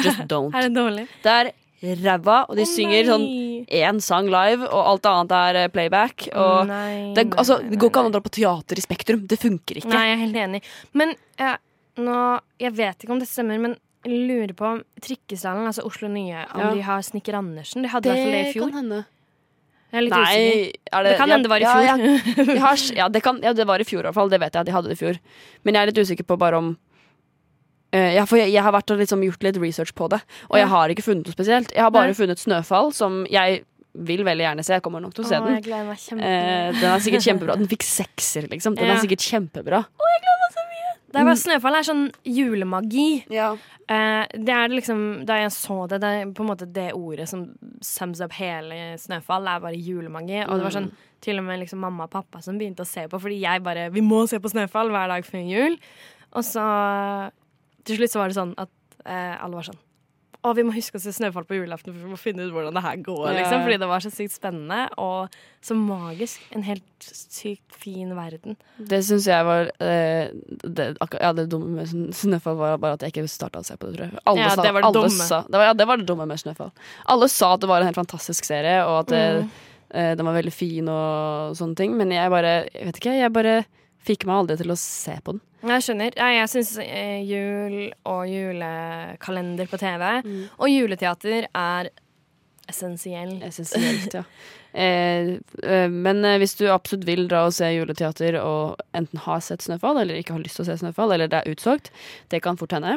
Just 0.04 0.26
don't. 0.32 0.52
Er 0.52 0.68
det 0.68 0.74
dårlig? 0.76 1.06
Det 1.24 1.36
er 1.40 1.52
ræva, 2.04 2.44
og 2.48 2.56
de 2.56 2.64
oh, 2.64 2.68
synger 2.68 3.08
sånn 3.08 3.24
én 3.68 4.00
sang 4.04 4.28
live, 4.32 4.64
og 4.64 4.90
alt 4.92 5.08
annet 5.10 5.34
er 5.36 5.58
eh, 5.62 5.70
playback. 5.72 6.28
Og 6.32 6.68
Nei, 6.68 7.12
det, 7.16 7.26
altså, 7.36 7.58
det 7.64 7.78
går 7.80 7.92
ikke 7.92 8.04
an 8.04 8.10
å 8.10 8.14
dra 8.14 8.22
på 8.24 8.32
teater 8.38 8.80
i 8.80 8.84
Spektrum. 8.84 9.24
Det 9.28 9.40
funker 9.40 9.80
ikke. 9.80 9.92
Nei, 9.92 10.04
jeg 10.08 10.16
er 10.16 10.22
helt 10.22 10.40
enig. 10.46 10.62
Men 10.96 11.16
eh, 11.40 11.56
nå 12.04 12.20
Jeg 12.58 12.74
vet 12.74 13.04
ikke 13.04 13.14
om 13.14 13.20
det 13.22 13.28
stemmer, 13.30 13.60
men 13.62 13.76
jeg 13.76 13.83
lurer 14.10 14.52
på 14.54 14.64
om 14.68 14.82
Trikkeslalåm, 15.00 15.66
altså 15.70 15.84
Oslo 15.86 16.08
Nye, 16.08 16.44
om 16.54 16.60
Ja. 16.60 16.70
de 16.74 16.80
har 16.82 17.00
Snekker 17.02 17.34
Andersen. 17.38 17.82
De 17.82 17.88
hadde 17.88 18.06
i 18.06 18.10
hvert 18.12 18.22
fall 18.24 18.32
det 18.32 18.46
i 18.46 18.52
fjor. 18.52 18.70
kan 18.70 18.78
hende. 18.82 19.04
Jeg 19.94 19.98
er 19.98 20.02
litt 20.02 20.12
Nei, 20.12 20.22
usikker. 20.22 20.78
er 20.92 21.02
Det 21.04 21.16
kan 21.18 21.28
hende 21.30 21.42
det 21.44 21.50
var 21.50 21.60
i 21.60 21.68
fjor. 21.70 21.84
Ja, 21.84 21.96
ja, 22.54 22.60
har, 22.66 22.76
ja, 22.96 23.08
det 23.08 23.22
kan, 23.22 23.40
ja, 23.42 23.52
det 23.52 23.66
var 23.66 23.78
i 23.78 23.84
fjor 23.84 24.00
i 24.00 24.02
hvert 24.08 24.14
fall. 24.14 24.28
Det 24.28 24.40
vet 24.40 24.52
jeg 24.52 24.60
at 24.60 24.66
de 24.66 24.72
hadde 24.72 24.88
det 24.90 24.96
i 24.98 25.02
fjor. 25.04 25.18
Men 25.64 25.74
jeg 25.74 25.82
er 25.82 25.86
litt 25.92 26.02
usikker 26.02 26.24
på 26.26 26.36
bare 26.38 26.58
om 26.58 26.72
uh, 27.94 28.10
ja, 28.14 28.24
for 28.26 28.36
jeg, 28.40 28.50
jeg 28.52 28.62
har 28.62 28.72
vært 28.74 28.90
og 28.90 28.98
liksom 28.98 29.22
gjort 29.22 29.42
litt 29.46 29.56
research 29.62 29.94
på 29.94 30.08
det, 30.10 30.18
og 30.50 30.58
jeg 30.58 30.66
har 30.66 30.88
ikke 30.90 31.04
funnet 31.06 31.28
noe 31.28 31.36
spesielt. 31.36 31.70
Jeg 31.72 31.82
har 31.86 31.90
bare 31.94 32.10
Nei. 32.10 32.18
funnet 32.18 32.38
Snøfall, 32.42 32.90
som 32.92 33.22
jeg 33.30 33.62
vil 33.94 34.24
veldig 34.26 34.42
gjerne 34.42 34.64
se. 34.66 34.72
Jeg 34.74 34.82
kommer 34.82 34.98
nok 35.00 35.14
til 35.14 35.22
å 35.22 35.28
se 35.28 35.36
Åh, 35.38 35.44
den. 35.46 35.54
jeg 35.54 35.64
gleder 35.68 35.86
meg 35.86 35.98
Eh, 36.18 36.72
den 36.74 36.90
er 36.90 36.98
sikkert 36.98 37.22
kjempebra. 37.22 37.54
Den 37.60 37.68
fikk 37.70 37.84
sekser, 37.86 38.48
liksom. 38.50 38.74
Den 38.74 38.88
Ja. 38.90 38.94
er 38.96 39.04
sikkert 39.06 39.22
kjempebra. 39.22 39.84
Det 41.14 41.22
er 41.22 41.28
bare 41.28 41.38
Snøfall 41.38 41.78
er 41.78 41.86
sånn 41.86 42.04
julemagi. 42.26 43.08
Ja. 43.32 43.52
Eh, 43.86 44.24
det 44.34 44.54
er 44.54 44.72
liksom 44.72 45.00
Da 45.28 45.36
jeg 45.42 45.52
så 45.54 45.84
det, 45.90 46.00
det 46.02 46.10
er 46.10 46.32
på 46.34 46.44
en 46.44 46.50
måte 46.50 46.66
det 46.66 46.88
ordet 46.96 47.28
som 47.30 47.46
sums 47.84 48.22
up 48.24 48.34
hele 48.38 48.96
Snøfall, 49.00 49.46
er 49.50 49.62
bare 49.62 49.78
julemagi. 49.78 50.42
Og 50.48 50.58
det 50.58 50.66
var 50.66 50.76
sånn 50.78 50.90
til 51.24 51.40
og 51.40 51.46
med 51.46 51.62
liksom 51.62 51.80
mamma 51.80 52.04
og 52.08 52.12
pappa 52.12 52.42
som 52.44 52.58
begynte 52.60 52.84
å 52.84 52.88
se 52.88 53.06
på, 53.08 53.20
fordi 53.20 53.38
jeg 53.40 53.62
bare 53.64 53.88
Vi 53.94 54.02
må 54.04 54.24
se 54.28 54.40
på 54.42 54.50
Snøfall 54.52 54.92
hver 54.92 55.14
dag 55.14 55.24
før 55.24 55.46
jul. 55.48 55.78
Og 56.34 56.44
så 56.44 56.64
til 57.86 58.00
slutt 58.00 58.12
så 58.12 58.20
var 58.22 58.32
det 58.32 58.38
sånn 58.40 58.54
at 58.60 58.72
eh, 59.04 59.34
alle 59.38 59.60
var 59.60 59.68
sånn 59.70 59.80
Å, 60.44 60.50
vi 60.52 60.62
må 60.68 60.74
huske 60.76 60.98
å 60.98 61.00
se 61.00 61.08
Snøfall 61.16 61.46
på 61.48 61.56
julaften 61.56 61.94
for 61.94 62.04
vi 62.04 62.10
må 62.12 62.18
finne 62.20 62.44
ut 62.44 62.50
hvordan 62.52 62.74
det 62.76 62.82
her 62.84 62.98
går. 63.00 63.30
Liksom, 63.32 63.62
fordi 63.64 63.78
det 63.80 63.86
var 63.88 64.02
så 64.04 64.10
sykt 64.12 64.34
spennende 64.34 64.80
og 65.00 65.32
så 65.64 65.72
magisk. 65.78 66.42
En 66.52 66.66
helt 66.66 67.06
sykt 67.08 67.78
fin 67.80 68.12
verden. 68.16 68.58
Det 68.76 68.98
syns 69.08 69.24
jeg 69.30 69.46
var 69.48 69.70
eh, 69.80 70.28
det, 70.68 70.86
Ja, 71.16 71.30
det 71.32 71.46
dumme 71.52 71.78
med 71.78 72.12
Snøfall 72.14 72.58
var 72.60 72.76
bare 72.82 72.98
at 72.98 73.06
jeg 73.06 73.14
ikke 73.14 73.24
starta 73.32 73.62
å 73.62 73.64
se 73.64 73.78
på 73.80 73.88
det, 73.88 73.96
tror 73.96 74.10
jeg. 74.10 74.20
Alle 74.28 74.44
Ja, 74.44 74.50
sa, 74.52 74.62
det 74.66 74.74
var 74.76 74.84
det 74.84 74.90
alle 74.90 75.00
dumme. 75.06 75.28
Sa, 75.32 75.38
det, 75.48 75.56
var, 75.62 75.64
ja, 75.70 75.76
det 75.80 75.86
var 75.88 76.02
det 76.02 76.08
dumme 76.12 76.26
med 76.28 76.42
Snøfall. 76.44 76.74
Alle 77.16 77.30
sa 77.32 77.54
at 77.56 77.64
det 77.64 77.70
var 77.72 77.80
en 77.80 77.88
helt 77.88 78.02
fantastisk 78.02 78.44
serie, 78.52 78.82
og 78.84 79.06
at 79.06 79.14
Mm. 79.14 79.48
eh, 79.94 80.12
den 80.18 80.26
var 80.26 80.34
veldig 80.36 80.52
fin 80.52 80.88
og 80.92 81.56
sånne 81.56 81.76
ting, 81.80 81.96
men 81.96 82.10
jeg 82.12 82.28
bare 82.32 82.54
Jeg 82.74 82.86
vet 82.90 83.00
ikke, 83.00 83.16
jeg 83.22 83.32
bare 83.32 83.56
fikk 84.04 84.26
meg 84.28 84.42
aldri 84.42 84.56
til 84.60 84.72
å 84.74 84.78
se 84.78 85.16
på 85.24 85.34
den. 85.36 85.42
Jeg 85.64 85.84
skjønner. 85.86 86.16
Jeg 86.36 86.48
syns 86.52 86.72
eh, 86.84 87.22
jul 87.24 87.76
og 88.04 88.24
julekalender 88.28 89.70
på 89.70 89.78
TV 89.80 90.02
Mm. 90.24 90.42
og 90.58 90.68
juleteater 90.68 91.46
er 91.54 91.88
essensiell. 92.68 93.40
Essensielt, 93.44 94.14
ja. 94.20 94.24
Eh, 94.74 95.36
eh, 95.62 95.84
men 95.86 96.24
eh, 96.26 96.34
hvis 96.42 96.56
du 96.58 96.64
absolutt 96.66 97.04
vil 97.06 97.28
dra 97.30 97.44
og 97.46 97.52
se 97.54 97.68
juleteater 97.70 98.34
og 98.40 98.80
enten 98.98 99.20
har 99.22 99.38
sett 99.46 99.62
Snøfall 99.62 100.00
eller 100.02 100.18
ikke 100.18 100.34
har 100.34 100.42
lyst 100.42 100.58
til 100.58 100.64
å 100.64 100.66
se 100.66 100.74
Snøfall, 100.80 101.12
eller 101.14 101.30
det 101.30 101.38
er 101.44 101.52
utsolgt, 101.52 101.92
det 102.34 102.40
kan 102.42 102.58
fort 102.58 102.74
hende. 102.74 102.96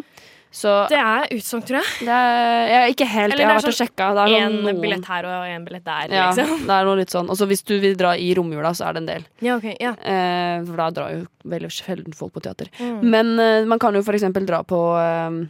Så 0.52 0.88
Det 0.90 0.98
er 0.98 1.28
utsolgt, 1.36 1.68
tror 1.68 1.78
jeg. 1.82 2.08
det 2.08 2.14
er, 2.16 2.68
jeg 2.72 2.78
er 2.82 2.94
ikke 2.94 3.08
helt 3.12 3.34
Eller 3.34 3.44
Jeg 3.44 3.48
har 3.50 3.58
vært 3.60 3.68
og 3.68 3.78
sjekka. 3.78 4.06
Det 4.16 4.22
er 4.24 4.34
Én 4.38 4.48
sånn 4.48 4.64
noen- 4.64 4.82
billett 4.82 5.06
her 5.06 5.26
og 5.26 5.46
én 5.52 5.66
billett 5.68 5.84
der, 5.84 6.08
Ja, 6.16 6.30
liksom. 6.32 6.66
det 6.66 6.76
er 6.78 6.86
noe 6.86 6.96
litt 6.98 7.10
sånn. 7.14 7.30
Og 7.30 7.36
så 7.38 7.46
hvis 7.48 7.64
du 7.68 7.80
vil 7.80 7.96
dra 8.00 8.16
i 8.16 8.34
romjula, 8.34 8.72
så 8.74 8.88
er 8.88 8.94
det 8.94 9.02
en 9.04 9.06
del. 9.12 9.26
Ja, 9.42 9.58
okay, 9.58 9.76
ja. 9.80 9.92
Eh, 10.02 10.64
for 10.66 10.76
da 10.78 10.90
drar 10.92 11.12
jo 11.12 11.28
veldig 11.46 11.70
sjelden 11.72 12.14
folk 12.16 12.34
på 12.34 12.42
teater. 12.42 12.68
Mm. 12.80 13.02
Men 13.04 13.40
eh, 13.40 13.66
man 13.66 13.80
kan 13.80 13.94
jo 13.94 14.02
for 14.04 14.14
eksempel 14.14 14.46
dra 14.48 14.64
på 14.64 14.80
eh, 14.98 15.48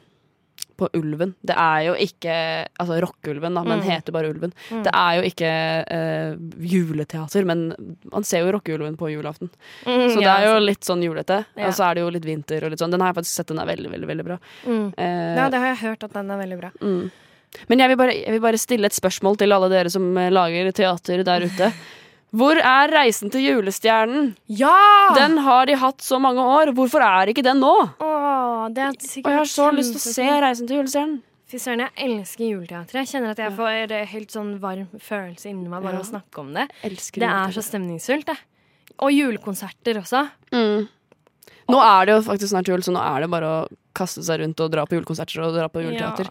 på 0.77 0.87
Ulven. 0.93 1.33
Det 1.45 1.55
er 1.57 1.79
jo 1.87 1.93
ikke 1.97 2.35
Altså 2.79 2.99
Rockeulven, 3.01 3.53
da, 3.57 3.63
men 3.63 3.79
Mm. 3.81 3.85
heter 3.89 4.11
bare 4.13 4.29
Ulven. 4.29 4.53
Mm. 4.71 4.83
Det 4.85 4.91
er 4.93 5.13
jo 5.17 5.23
ikke 5.29 5.51
eh, 5.97 6.35
juleteater, 6.71 7.45
men 7.45 7.63
man 8.13 8.23
ser 8.23 8.45
jo 8.45 8.51
Rockeulven 8.55 8.97
på 8.97 9.09
julaften. 9.11 9.49
Mm, 9.85 10.09
Så 10.13 10.19
det 10.21 10.27
er 10.31 10.45
jo 10.47 10.53
sant. 10.55 10.65
litt 10.65 10.81
sånn 10.85 11.03
julete. 11.03 11.39
Ja. 11.57 11.67
Og 11.67 11.73
så 11.73 11.89
er 11.89 11.95
det 11.95 12.01
jo 12.05 12.09
litt 12.13 12.25
vinter 12.25 12.63
og 12.63 12.71
litt 12.71 12.79
sånn. 12.79 12.91
Den 12.91 13.01
har 13.01 13.13
jeg 13.13 13.19
faktisk 13.23 13.35
sett, 13.41 13.47
den 13.47 13.59
er 13.59 13.65
veldig, 13.69 13.91
veldig, 13.91 14.07
veldig 14.07 14.25
bra. 14.25 14.37
mm. 14.65 14.93
Eh, 14.97 15.35
Ja, 15.37 15.49
det 15.49 15.59
har 15.59 15.67
jeg 15.75 15.81
hørt 15.85 16.03
at 16.03 16.13
den 16.13 16.31
er 16.31 16.37
veldig 16.43 16.59
bra. 16.61 16.71
Mm. 16.81 17.11
Men 17.69 17.79
jeg 17.79 17.89
vil, 17.89 17.97
bare, 17.97 18.13
jeg 18.13 18.31
vil 18.35 18.41
bare 18.43 18.57
stille 18.59 18.85
et 18.85 18.93
spørsmål 18.93 19.37
til 19.37 19.51
alle 19.55 19.69
dere 19.69 19.89
som 19.89 20.05
eh, 20.17 20.29
lager 20.29 20.71
teater 20.71 21.23
der 21.23 21.41
ute. 21.47 21.73
Hvor 22.35 22.59
er 22.59 22.91
Reisen 22.91 23.31
til 23.31 23.45
julestjernen? 23.45 24.33
Ja! 24.51 24.73
Den 25.15 25.37
har 25.45 25.65
de 25.69 25.77
hatt 25.79 26.03
så 26.03 26.19
mange 26.19 26.43
år. 26.43 26.73
Hvorfor 26.75 26.99
er 27.05 27.31
ikke 27.31 27.43
den 27.45 27.61
nå? 27.63 27.71
Åh, 28.03 28.67
det 28.75 28.83
er 28.83 28.97
sikkert 28.99 29.25
Og 29.25 29.31
jeg 29.31 29.39
har 29.39 29.49
så 29.53 29.69
lyst 29.71 29.95
til 29.95 30.01
å 30.01 30.13
se. 30.17 30.27
Reisen 30.43 30.67
til 30.67 30.81
julestjernen. 30.81 31.21
Fy 31.47 31.61
søren, 31.63 31.85
jeg 31.85 32.09
elsker 32.09 32.43
juleteater. 32.49 32.99
Jeg 32.99 33.07
kjenner 33.13 33.31
at 33.31 33.39
jeg 33.39 33.53
får 33.55 33.91
eh, 33.95 34.05
helt 34.11 34.33
sånn 34.35 34.49
varm 34.59 34.89
følelse 34.99 35.47
inni 35.47 35.69
meg 35.71 35.79
bare 35.85 36.01
Ja. 36.01 36.03
å 36.03 36.09
snakke 36.09 36.41
om 36.43 36.49
det. 36.57 36.65
Elsker 36.83 37.23
Det 37.23 37.29
er 37.31 37.55
så 37.55 37.63
stemningsfullt, 37.63 38.25
det. 38.27 38.35
Og 38.99 39.13
julekonserter 39.15 40.01
også. 40.03 40.25
mm. 40.51 40.87
Nå 41.71 41.79
er 41.83 42.05
det 42.07 42.13
jo 42.17 42.21
faktisk 42.23 42.51
snart 42.51 42.67
jul, 42.71 42.79
så 42.83 42.91
nå 42.95 42.99
er 43.03 43.21
det 43.23 43.29
bare 43.31 43.47
å 43.47 43.67
kaste 43.95 44.21
seg 44.23 44.39
rundt 44.39 44.59
og 44.63 44.69
dra 44.71 44.85
på 44.87 44.95
julekonserter 44.99 45.41
og 45.43 45.55
dra 45.55 45.65
på 45.71 45.81
juleteater. 45.83 46.29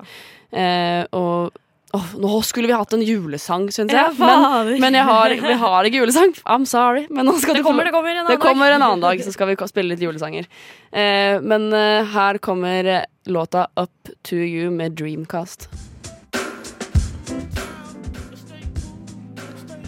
Eh, 0.52 1.04
og 1.16 1.52
åh, 1.94 2.06
nå 2.18 2.42
skulle 2.44 2.66
vi 2.68 2.74
hatt 2.76 2.92
en 2.96 3.02
julesang, 3.06 3.68
syns 3.72 3.92
jeg. 3.92 4.14
men, 4.18 4.80
men 4.82 4.94
jeg 4.98 5.04
har, 5.06 5.30
vi 5.40 5.52
har 5.62 5.84
ikke 5.88 6.00
julesang. 6.02 6.32
I'm 6.44 6.64
sorry. 6.66 7.06
Men 7.10 7.26
nå 7.26 7.36
skal 7.40 7.54
Det 7.54 7.62
få 7.62 7.70
kommer, 7.70 7.84
lov- 7.84 7.92
det 7.92 7.92
kommer 7.96 8.16
en 8.20 8.26
Det 8.26 8.38
kommer 8.42 8.68
dag. 8.70 8.74
en 8.76 8.82
annen 8.82 9.00
dag, 9.06 9.22
så 9.24 9.32
skal 9.32 9.46
vi 9.52 9.56
spille 9.70 9.94
litt 9.94 10.00
julesanger. 10.02 10.46
Eh, 10.92 11.40
men 11.40 11.72
eh, 11.72 12.04
her 12.12 12.38
kommer 12.38 12.84
eh, 12.84 13.04
låta 13.26 13.66
Up 13.76 14.10
to 14.22 14.36
You 14.36 14.70
med 14.70 14.92
Dreamcast. 14.98 15.68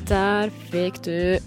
Der 0.09 0.49
fikk 0.71 1.03
du 1.05 1.39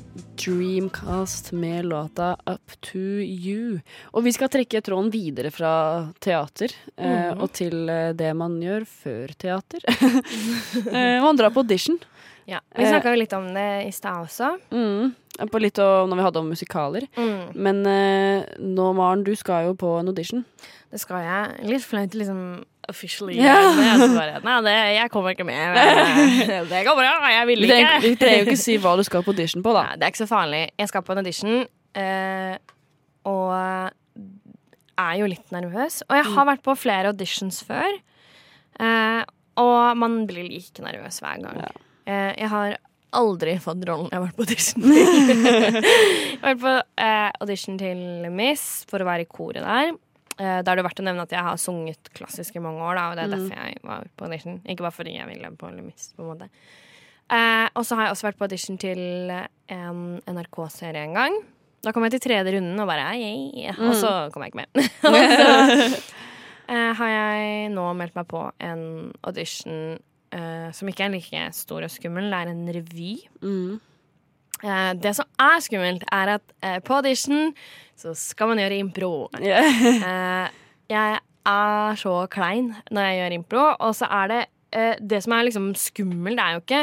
Dreamcast 0.42 1.52
med 1.52 1.86
låta 1.86 2.38
Up 2.46 2.72
to 2.82 2.98
You. 3.22 3.80
Og 4.14 4.24
vi 4.26 4.32
skal 4.34 4.50
trekke 4.50 4.82
tråden 4.82 5.12
videre 5.14 5.52
fra 5.54 5.74
teater 6.20 6.72
eh, 6.98 7.32
Mhm. 7.32 7.42
og 7.42 7.52
til 7.54 7.90
eh, 7.90 8.14
det 8.14 8.32
man 8.36 8.60
gjør 8.62 8.86
før 8.88 9.34
teater. 9.38 9.80
eh, 10.94 11.22
man 11.22 11.38
drar 11.38 11.52
på 11.54 11.62
audition. 11.62 12.00
Ja, 12.48 12.60
Vi 12.76 12.84
Eh, 12.84 12.90
snakka 12.90 13.12
jo 13.14 13.20
litt 13.22 13.34
om 13.38 13.54
det 13.54 13.68
i 13.88 13.92
stad 13.92 14.26
også. 14.26 14.58
Mm, 14.72 15.14
på 15.52 15.60
litt 15.62 15.78
om, 15.80 16.10
når 16.10 16.18
vi 16.18 16.24
hadde 16.26 16.40
om 16.42 16.50
musikaler. 16.50 17.06
Mm. 17.16 17.54
Men 17.56 17.86
eh, 17.86 18.46
nå, 18.60 18.94
Maren, 18.98 19.24
du 19.24 19.36
skal 19.36 19.66
jo 19.70 19.76
på 19.76 20.00
en 20.00 20.08
audition. 20.10 20.44
Det 20.92 21.00
skal 21.00 21.22
jeg. 21.24 21.70
Litt 21.70 21.86
flaut 21.86 22.14
liksom 22.18 22.66
officially. 22.92 23.38
Bare, 23.40 24.42
Nei, 24.46 24.58
det, 24.68 24.76
jeg 25.00 25.12
kommer 25.14 25.34
ikke 25.36 25.48
med. 25.48 25.78
Men, 25.78 26.68
Det 26.72 26.84
går 26.88 27.00
bra. 27.00 27.14
Jeg 27.32 27.48
Vi 27.50 27.56
vil 27.56 27.66
ikke. 27.72 27.96
Du 28.04 28.10
trenger 28.22 28.44
jo 28.44 28.50
ikke 28.50 28.60
si 28.62 28.76
hva 28.84 28.94
du 29.00 29.04
skal 29.08 29.24
på 29.26 29.34
audition 29.34 29.64
på, 29.66 29.74
da. 29.76 29.88
Nei, 29.90 29.98
det 30.02 30.08
er 30.08 30.14
ikke 30.14 30.24
så 30.26 30.30
farlig. 30.32 30.62
Jeg 30.84 30.92
skal 30.92 31.06
på 31.08 31.16
en 31.16 31.24
audition, 31.24 31.58
eh, 31.96 32.56
og 33.32 33.50
er 35.02 35.18
jo 35.22 35.28
litt 35.32 35.52
nervøs. 35.56 36.02
Og 36.10 36.16
jeg 36.20 36.26
Mm. 36.28 36.34
har 36.36 36.46
vært 36.52 36.64
på 36.68 36.76
flere 36.78 37.12
auditions 37.16 37.64
før, 37.66 37.90
eh, 38.80 39.24
og 39.58 39.98
man 39.98 40.26
blir 40.28 40.44
like 40.48 40.82
nervøs 40.84 41.20
hver 41.24 41.42
gang. 41.42 41.64
Eh, 42.08 42.34
jeg 42.38 42.50
har 42.50 42.78
aldri 43.14 43.58
fått 43.60 43.82
rollen 43.88 44.08
jeg 44.08 44.20
har 44.20 44.24
vært 44.24 44.38
på 44.38 44.46
audition 44.46 44.82
til. 44.88 45.44
jeg 45.44 46.40
har 46.42 46.54
vært 46.56 46.62
på 46.64 46.76
eh, 47.04 47.32
audition 47.42 47.78
til 47.82 48.30
Miss 48.32 48.86
for 48.88 49.04
å 49.04 49.08
være 49.10 49.26
i 49.26 49.30
koret 49.32 49.66
der. 49.66 49.92
Eh, 50.42 50.60
da 50.66 50.74
er 50.74 50.80
det 50.80 50.86
verdt 50.88 51.02
å 51.04 51.06
nevne 51.06 51.22
at 51.28 51.34
jeg 51.36 51.44
har 51.46 51.58
sunget 51.62 52.10
klassisk 52.18 52.56
i 52.58 52.64
mange 52.64 52.82
år, 52.82 52.96
da, 52.98 53.04
og 53.12 53.18
det 53.20 53.24
er 53.26 53.30
Mm. 53.30 53.36
derfor 53.38 53.56
jeg 53.62 53.82
var 53.86 54.08
på 54.18 54.26
audition. 54.26 54.56
Ikke 54.66 54.82
bare 54.88 54.96
fordi 54.98 55.14
jeg 55.20 55.28
ville 55.30 55.52
på 55.60 55.70
Miss, 55.86 56.14
på 56.18 56.24
en 56.26 56.32
måte. 56.34 56.50
Eh, 57.30 57.68
og 57.76 57.86
så 57.86 57.96
har 57.96 58.08
jeg 58.08 58.16
også 58.16 58.28
vært 58.32 58.38
på 58.40 58.48
audition 58.50 58.78
til 58.82 59.02
en 59.70 60.22
NRK-serie 60.28 61.04
en 61.06 61.14
gang. 61.14 61.38
Da 61.84 61.92
kom 61.92 62.04
jeg 62.04 62.12
til 62.20 62.24
tredje 62.30 62.54
runden 62.58 62.80
og 62.80 62.88
bare 62.88 63.14
«Ei», 63.16 63.68
Og 63.78 63.94
så 63.96 64.32
kom 64.34 64.44
jeg 64.44 64.52
ikke 64.54 64.66
med. 64.66 64.90
så 65.02 65.14
eh, 66.70 66.94
har 66.94 67.08
jeg 67.10 67.70
nå 67.74 67.86
meldt 67.98 68.16
meg 68.16 68.28
på 68.28 68.42
en 68.60 68.84
audition 69.24 70.00
eh, 70.32 70.72
som 70.72 70.88
ikke 70.92 71.06
er 71.06 71.14
like 71.16 71.54
stor 71.54 71.84
og 71.84 71.90
skummel. 71.94 72.30
Det 72.30 72.40
er 72.42 72.52
en 72.52 72.68
revy. 72.76 73.14
Mm. 73.42 73.80
Eh, 74.62 74.94
det 75.02 75.14
som 75.18 75.28
er 75.42 75.62
skummelt, 75.64 76.06
er 76.14 76.36
at 76.38 76.56
eh, 76.62 76.80
på 76.86 77.00
audition 77.00 77.52
så 77.98 78.14
skal 78.18 78.52
man 78.52 78.62
gjøre 78.62 78.82
impro. 78.82 79.14
Eh, 79.42 80.48
jeg 80.92 81.20
er 81.48 81.96
så 81.98 82.14
klein 82.30 82.74
når 82.92 83.06
jeg 83.08 83.18
gjør 83.20 83.36
impro, 83.38 83.64
og 83.80 83.94
så 83.98 84.10
er 84.12 84.32
det 84.32 84.40
eh, 84.76 84.96
Det 85.00 85.22
som 85.24 85.34
er 85.34 85.46
liksom 85.48 85.70
skummelt, 85.80 86.38
det 86.38 86.44
er 86.44 86.58
jo 86.58 86.62
ikke 86.66 86.82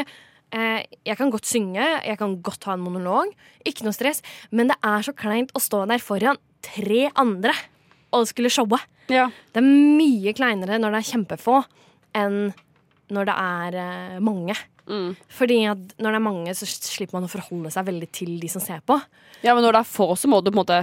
Jeg 1.05 1.17
kan 1.19 1.29
godt 1.29 1.45
synge, 1.45 1.83
jeg 2.01 2.17
kan 2.17 2.39
godt 2.41 2.63
ha 2.65 2.73
en 2.73 2.81
monolog, 2.81 3.29
ikke 3.69 3.85
noe 3.85 3.93
stress, 3.93 4.23
men 4.49 4.71
det 4.71 4.79
er 4.81 5.03
så 5.05 5.13
kleint 5.13 5.51
å 5.53 5.61
stå 5.61 5.83
der 5.85 6.01
foran 6.01 6.39
tre 6.65 7.03
andre 7.13 7.53
og 8.17 8.25
skulle 8.25 8.49
showe. 8.49 8.79
Ja. 9.13 9.27
Det 9.53 9.61
er 9.61 9.67
mye 9.99 10.33
kleinere 10.33 10.79
når 10.81 10.95
det 10.95 11.03
er 11.03 11.11
kjempefå, 11.11 11.59
enn 12.17 12.49
når 13.13 13.29
det 13.29 13.35
er 13.37 14.19
mange. 14.25 14.57
Mm. 14.89 15.11
Fordi 15.37 15.57
at 15.69 15.77
når 16.01 16.15
det 16.15 16.17
er 16.19 16.23
mange, 16.25 16.53
så 16.57 16.65
slipper 16.65 17.13
man 17.19 17.27
å 17.27 17.29
forholde 17.31 17.69
seg 17.71 17.85
veldig 17.85 18.07
til 18.11 18.31
de 18.41 18.47
som 18.49 18.61
ser 18.63 18.79
på. 18.89 18.95
ja, 19.43 19.53
men 19.53 19.61
når 19.63 19.77
det 19.77 19.81
er 19.83 19.87
få, 19.87 20.07
så 20.17 20.27
må 20.27 20.39
du 20.43 20.49
på 20.51 20.57
en 20.57 20.63
måte 20.65 20.79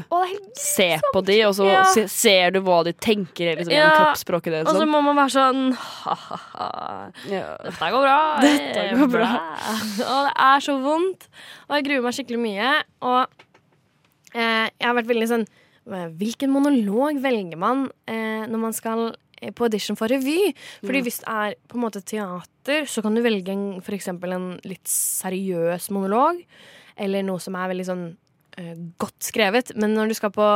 se 0.56 0.86
på 1.12 1.20
de, 1.26 1.40
og 1.44 1.54
så 1.58 1.66
Ja. 1.66 1.82
se, 1.92 2.06
ser 2.08 2.50
du 2.54 2.60
hva 2.62 2.78
de 2.86 2.92
tenker 2.94 3.56
liksom, 3.58 3.72
gjennom 3.74 3.90
Ja. 3.92 3.98
kroppsspråket 4.14 4.52
deres. 4.54 4.68
Og 4.68 4.76
så 4.76 4.84
Sånn. 4.84 4.88
må 4.94 5.02
man 5.02 5.16
være 5.16 5.34
sånn 5.34 5.74
ha-ha-ha. 5.74 7.10
Ja. 7.28 7.56
Dette 7.66 7.90
går 7.92 8.06
bra. 8.06 8.18
Dette 8.46 8.86
går 8.96 9.10
bra. 9.12 9.30
Og 10.06 10.22
det 10.28 10.34
er 10.46 10.64
så 10.64 10.78
vondt. 10.80 11.28
Og 11.68 11.76
jeg 11.76 11.84
gruer 11.90 12.02
meg 12.06 12.14
skikkelig 12.16 12.40
mye. 12.46 12.72
Og 13.02 13.26
eh, 14.34 14.68
jeg 14.70 14.86
har 14.86 14.94
vært 14.94 15.12
veldig 15.12 15.28
sånn 15.34 15.46
Hvilken 15.86 16.50
monolog 16.50 17.20
velger 17.22 17.54
man 17.56 17.84
eh, 18.10 18.42
når 18.50 18.58
man 18.58 18.72
skal 18.74 19.12
på 19.56 19.66
audition 19.66 19.98
for 19.98 20.12
revy? 20.12 20.52
Fordi 20.84 21.02
hvis 21.06 21.20
det 21.22 21.32
er 21.32 21.56
på 21.68 21.78
en 21.78 21.84
måte 21.86 22.02
teater, 22.06 22.86
så 22.90 23.04
kan 23.04 23.16
du 23.16 23.22
velge 23.24 23.52
en, 23.54 23.66
for 23.84 23.96
eksempel 23.96 24.36
en 24.36 24.46
litt 24.66 24.86
seriøs 24.90 25.90
monolog. 25.94 26.40
Eller 26.96 27.26
noe 27.26 27.42
som 27.42 27.58
er 27.58 27.72
veldig 27.72 27.88
sånn 27.88 28.06
uh, 28.12 28.76
godt 29.00 29.28
skrevet. 29.28 29.74
Men 29.76 29.96
når 29.96 30.12
du 30.12 30.18
skal 30.18 30.32
på 30.34 30.46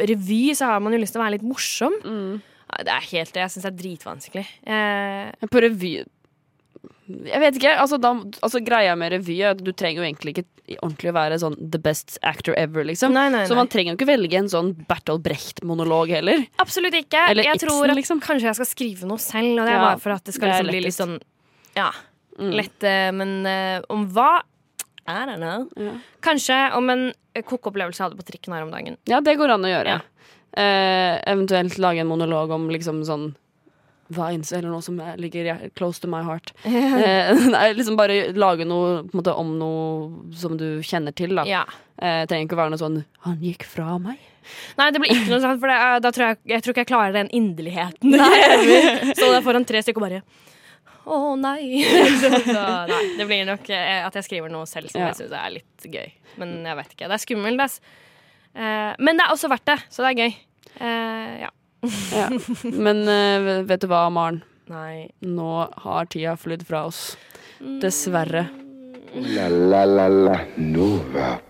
revy, 0.00 0.44
så 0.56 0.72
har 0.72 0.84
man 0.84 0.96
jo 0.96 1.02
lyst 1.02 1.16
til 1.16 1.22
å 1.22 1.26
være 1.26 1.36
litt 1.38 1.46
morsom. 1.46 1.98
Mm. 2.04 2.40
Det 2.70 2.94
er 2.94 3.10
helt 3.10 3.34
det. 3.34 3.42
Jeg 3.42 3.52
syns 3.52 3.66
det 3.66 3.72
er 3.72 3.82
dritvanskelig. 3.82 4.46
Uh, 4.64 5.48
På 5.50 5.62
revy 5.62 5.98
Jeg 7.26 7.40
vet 7.42 7.58
ikke. 7.60 7.74
Altså, 7.82 7.98
da, 8.00 8.12
altså 8.42 8.60
Greia 8.64 8.96
med 8.98 9.12
revy 9.12 9.36
er 9.40 9.54
at 9.54 9.62
du 9.64 9.70
trenger 9.72 10.02
jo 10.02 10.06
egentlig 10.08 10.34
ikke 10.36 10.78
ordentlig 10.80 11.10
å 11.10 11.14
være 11.16 11.38
sånn 11.42 11.56
the 11.72 11.80
best 11.82 12.18
actor 12.22 12.54
ever, 12.60 12.84
liksom. 12.86 13.12
Nei, 13.16 13.28
nei, 13.34 13.44
Så 13.50 13.56
man 13.58 13.68
trenger 13.72 13.92
jo 13.94 13.98
ikke 13.98 14.10
velge 14.12 14.38
en 14.38 14.50
sånn 14.52 14.70
Bertolt 14.86 15.22
Brecht-monolog 15.24 16.12
heller. 16.14 16.44
Absolutt 16.62 16.94
ikke. 16.94 17.24
Eller 17.32 17.48
jeg 17.48 17.58
Ibsen, 17.58 17.68
tror 17.72 17.90
at 17.90 17.98
liksom. 17.98 18.20
kanskje 18.22 18.50
jeg 18.50 18.58
skal 18.60 18.70
skrive 18.70 19.08
noe 19.10 19.18
selv, 19.22 19.56
og 19.58 19.64
det 19.66 19.72
er 19.74 19.78
Ja, 19.80 19.82
bare 19.88 19.98
for 20.04 20.14
at 20.14 20.24
det 20.24 20.34
skal 20.36 20.48
det 20.48 20.54
er 20.54 20.62
liksom 20.62 20.70
bli 20.76 20.84
litt 20.86 20.98
sånn 21.00 21.18
Ja, 21.76 21.90
Mm. 22.40 22.54
lett. 22.56 22.82
eh, 22.84 23.10
Men 23.12 23.32
uh, 23.44 23.82
om 23.90 24.06
hva? 24.14 24.40
I 25.06 25.26
don't 25.26 25.42
know. 25.42 25.66
Ja. 25.76 25.92
Kanskje 26.22 26.72
om 26.76 26.88
en 26.88 27.12
kokkeopplevelse 27.34 27.44
kokeopplevelse 27.44 27.98
jeg 27.98 28.06
hadde 28.08 28.16
på 28.20 28.24
trikken 28.30 28.54
her 28.54 28.62
om 28.62 28.70
dagen. 28.70 28.96
Ja, 29.10 29.20
det 29.20 29.36
går 29.36 29.50
an 29.50 29.66
å 29.66 29.68
gjøre. 29.68 29.98
Ja. 29.98 30.00
Uh, 30.56 31.20
eventuelt 31.30 31.76
lage 31.78 32.00
en 32.00 32.08
monolog 32.08 32.50
om 32.50 32.68
liksom 32.70 33.02
sånn 33.04 33.34
vines, 34.10 34.50
eller 34.52 34.68
noe 34.72 34.82
som 34.82 34.98
er- 35.00 35.16
ligger 35.20 35.70
close 35.78 36.00
to 36.02 36.08
my 36.10 36.22
heart. 36.26 36.52
Eh, 36.66 37.30
nei, 37.54 37.72
liksom 37.78 37.96
bare 37.98 38.32
lage 38.36 38.66
noe 38.68 39.04
måte, 39.14 39.32
om 39.36 39.54
noe 39.60 40.34
som 40.36 40.56
du 40.60 40.80
kjenner 40.86 41.14
til, 41.16 41.34
da. 41.38 41.44
Ja. 41.48 41.62
Eh, 42.00 42.24
trenger 42.26 42.48
ikke 42.48 42.58
være 42.58 42.72
noe 42.74 42.80
sånn 42.82 43.00
'han 43.24 43.40
gikk 43.44 43.64
fra 43.68 43.96
meg'. 44.02 44.18
Nei, 44.78 44.90
det 44.90 45.00
blir 45.02 45.12
ikke 45.14 45.30
noe 45.30 45.40
sånt, 45.44 45.60
for 45.60 45.68
det, 45.70 45.78
da 46.02 46.10
tror 46.10 46.26
jeg, 46.30 46.38
jeg 46.48 46.62
tror 46.62 46.72
ikke 46.74 46.82
jeg 46.84 46.90
klarer 46.90 47.12
den 47.12 47.28
inderligheten. 47.36 48.14
Nei. 48.16 49.12
Stå 49.14 49.28
der 49.30 49.44
foran 49.44 49.66
tre 49.68 49.82
stykker 49.84 50.00
og 50.02 50.08
bare 50.08 50.22
Å 51.10 51.36
nei. 51.38 51.82
så, 52.22 52.30
så, 52.44 52.64
nei. 52.88 53.02
Det 53.18 53.26
blir 53.28 53.44
nok 53.48 53.68
eh, 53.72 54.00
at 54.06 54.14
jeg 54.18 54.26
skriver 54.26 54.50
noe 54.52 54.66
selv 54.68 54.90
som 54.92 55.00
Ja. 55.00 55.08
jeg 55.10 55.20
syns 55.20 55.32
er 55.36 55.50
litt 55.54 55.86
gøy. 55.92 56.10
Men 56.40 56.60
jeg 56.66 56.76
vet 56.76 56.92
ikke. 56.94 57.08
Det 57.08 57.16
er 57.16 57.24
skummelt. 57.24 57.80
Eh, 58.54 58.92
men 58.98 59.16
det 59.16 59.24
er 59.26 59.32
også 59.32 59.48
verdt 59.50 59.66
det, 59.70 59.78
så 59.90 60.04
det 60.04 60.10
er 60.12 60.20
gøy. 60.24 60.34
Eh, 60.80 61.40
ja. 61.44 61.50
Ja. 62.12 62.28
Men 62.72 63.04
uh, 63.08 63.64
vet 63.64 63.80
du 63.82 63.88
hva, 63.90 64.06
Maren? 64.12 64.42
Nei. 64.70 65.10
Nå 65.24 65.52
har 65.84 66.10
tida 66.12 66.36
flydd 66.38 66.66
fra 66.68 66.84
oss. 66.90 67.14
Dessverre. 67.82 68.48
Ooh 68.50 68.60
la 69.12 69.48
la 69.48 69.84
la 69.84 70.08
la 70.08 70.38
Nova. 70.56 71.40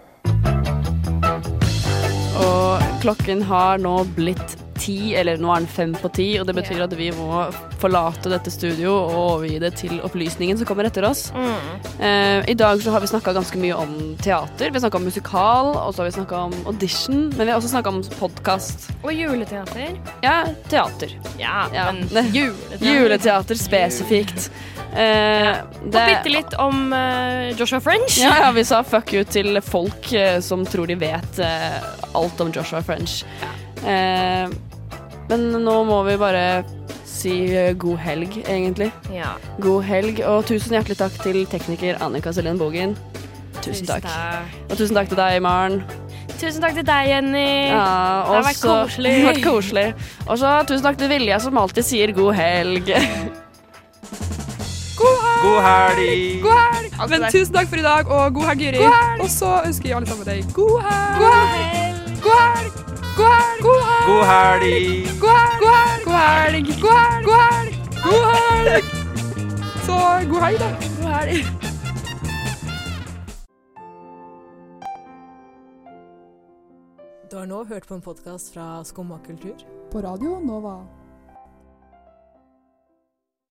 Og 2.40 2.82
klokken 3.02 3.42
har 3.42 3.78
nå 3.78 3.92
blitt 4.16 4.56
ti, 4.80 5.14
eller 5.20 5.36
nå 5.40 5.50
er 5.54 5.60
den 5.64 5.68
fem 5.70 5.92
på 6.00 6.08
ti, 6.16 6.26
og 6.40 6.46
det 6.48 6.54
betyr 6.56 6.78
Ja. 6.80 6.84
at 6.88 6.94
vi 6.96 7.10
må 7.12 7.42
forlate 7.80 8.30
dette 8.32 8.50
studio 8.52 8.94
og 8.96 9.12
overgi 9.20 9.58
det 9.62 9.74
til 9.80 10.00
opplysningen 10.06 10.58
som 10.58 10.66
kommer 10.68 10.88
etter 10.88 11.04
oss. 11.08 11.28
Mm. 11.36 12.00
Eh, 12.00 12.50
I 12.50 12.54
dag 12.58 12.80
så 12.82 12.90
har 12.94 13.00
vi 13.04 13.10
snakka 13.12 13.34
ganske 13.36 13.60
mye 13.60 13.76
om 13.76 13.94
teater. 14.22 14.70
Vi 14.70 14.78
har 14.78 14.84
snakka 14.88 14.96
om 15.00 15.04
musikal, 15.04 15.70
og 15.76 15.92
så 15.94 16.02
har 16.02 16.10
vi 16.10 16.16
snakka 16.18 16.36
om 16.48 16.54
audition. 16.66 17.28
Men 17.36 17.46
vi 17.46 17.50
har 17.52 17.60
også 17.60 17.72
snakka 17.74 17.88
om 17.92 18.02
podkast. 18.18 18.90
Og 19.04 19.12
juleteater. 19.12 19.96
Ja, 20.24 20.44
teater. 20.68 21.12
Ja, 21.38 21.66
Ja. 21.72 21.90
men 21.92 22.08
juleteater. 22.34 22.86
Juleteater 22.86 23.54
spesifikt. 23.60 24.50
Eh, 24.96 25.60
Og 25.84 25.92
bitte 25.92 26.30
litt 26.32 26.54
om 26.58 26.92
uh, 26.92 27.52
Joshua 27.54 27.78
French. 27.80 28.16
Ja, 28.18 28.32
ja, 28.40 28.50
vi 28.50 28.64
sa 28.66 28.82
fuck 28.82 29.12
you 29.14 29.22
til 29.24 29.60
folk 29.62 30.08
uh, 30.16 30.40
som 30.42 30.64
tror 30.66 30.86
de 30.90 30.96
vet 30.98 31.38
uh, 31.38 31.78
alt 32.18 32.40
om 32.42 32.50
Joshua 32.52 32.82
French. 32.82 33.20
Eh, 33.86 34.48
men 35.30 35.48
nå 35.64 35.76
må 35.88 36.02
vi 36.08 36.16
bare 36.20 36.44
si 37.06 37.32
eh, 37.54 37.72
god 37.78 37.98
helg, 38.02 38.36
egentlig. 38.46 38.90
Ja. 39.14 39.32
God 39.62 39.84
helg, 39.86 40.22
og 40.26 40.44
tusen 40.48 40.74
hjertelig 40.76 40.98
takk 41.00 41.16
til 41.22 41.42
tekniker 41.50 42.00
Annika 42.04 42.32
Selin 42.34 42.58
Bogen. 42.60 42.96
Tusen 43.60 43.86
takk. 43.88 44.06
Og 44.70 44.76
tusen 44.78 44.96
takk 44.96 45.10
til 45.12 45.20
deg, 45.20 45.40
Maren. 45.44 45.82
Tusen 46.40 46.62
takk 46.64 46.78
til 46.78 46.86
deg, 46.88 47.10
Jenny. 47.10 47.68
Ja, 47.68 47.84
Det 48.24 48.38
har 48.38 48.46
vært 48.48 48.62
koselig. 48.64 49.12
Det 49.16 49.24
har 49.26 49.34
vært 49.34 49.44
koselig. 49.44 49.86
Og 50.26 50.40
så 50.40 50.54
tusen 50.70 50.86
takk 50.88 51.00
til 51.02 51.12
Vilja, 51.12 51.40
som 51.44 51.60
alltid 51.60 51.84
sier 51.86 52.14
god 52.16 52.32
helg. 52.40 52.94
God 55.00 55.62
helg! 55.64 56.42
God 56.44 56.58
helg! 56.60 56.96
Men 57.08 57.24
tusen 57.32 57.54
takk 57.54 57.70
for 57.72 57.80
i 57.80 57.84
dag, 57.84 58.10
og 58.12 58.34
god 58.36 58.50
helg, 58.50 58.66
Juri. 58.68 58.84
Og 59.20 59.28
så 59.32 59.54
ønsker 59.64 59.88
vi 59.88 59.96
alle 59.96 60.10
sammen 60.10 60.28
deg 60.28 60.54
god 60.56 60.78
helg. 60.84 61.24
God 61.24 61.34
helg! 61.40 61.50
God 61.50 61.66
helg! 61.72 62.22
God 62.28 62.40
helg! 62.44 62.89
God 63.20 63.32
helg! 63.32 63.60
God 63.62 64.24
helg! 64.24 65.20
God 65.20 65.36
helg! 65.36 66.04
God 66.04 66.14
helg! 66.14 66.66
God 66.80 66.96
helg! 66.96 67.24
God 67.24 67.40
helg! 67.40 67.74
God 68.04 68.24
helg! 68.32 68.84
Så 69.84 69.96
god 70.30 70.42
helg, 70.42 70.58
da. 70.60 70.70
God 71.00 71.12
helg. 71.12 71.44
Du 77.30 77.36
har 77.36 77.46
nå 77.46 77.64
hørt 77.64 77.86
på 77.86 77.94
en 77.94 78.00
podkast 78.00 78.54
fra 78.54 78.84
Skumma 78.84 79.18
kultur. 79.26 79.54
På 79.92 80.00
radio 80.00 80.40
Nova. 80.40 80.78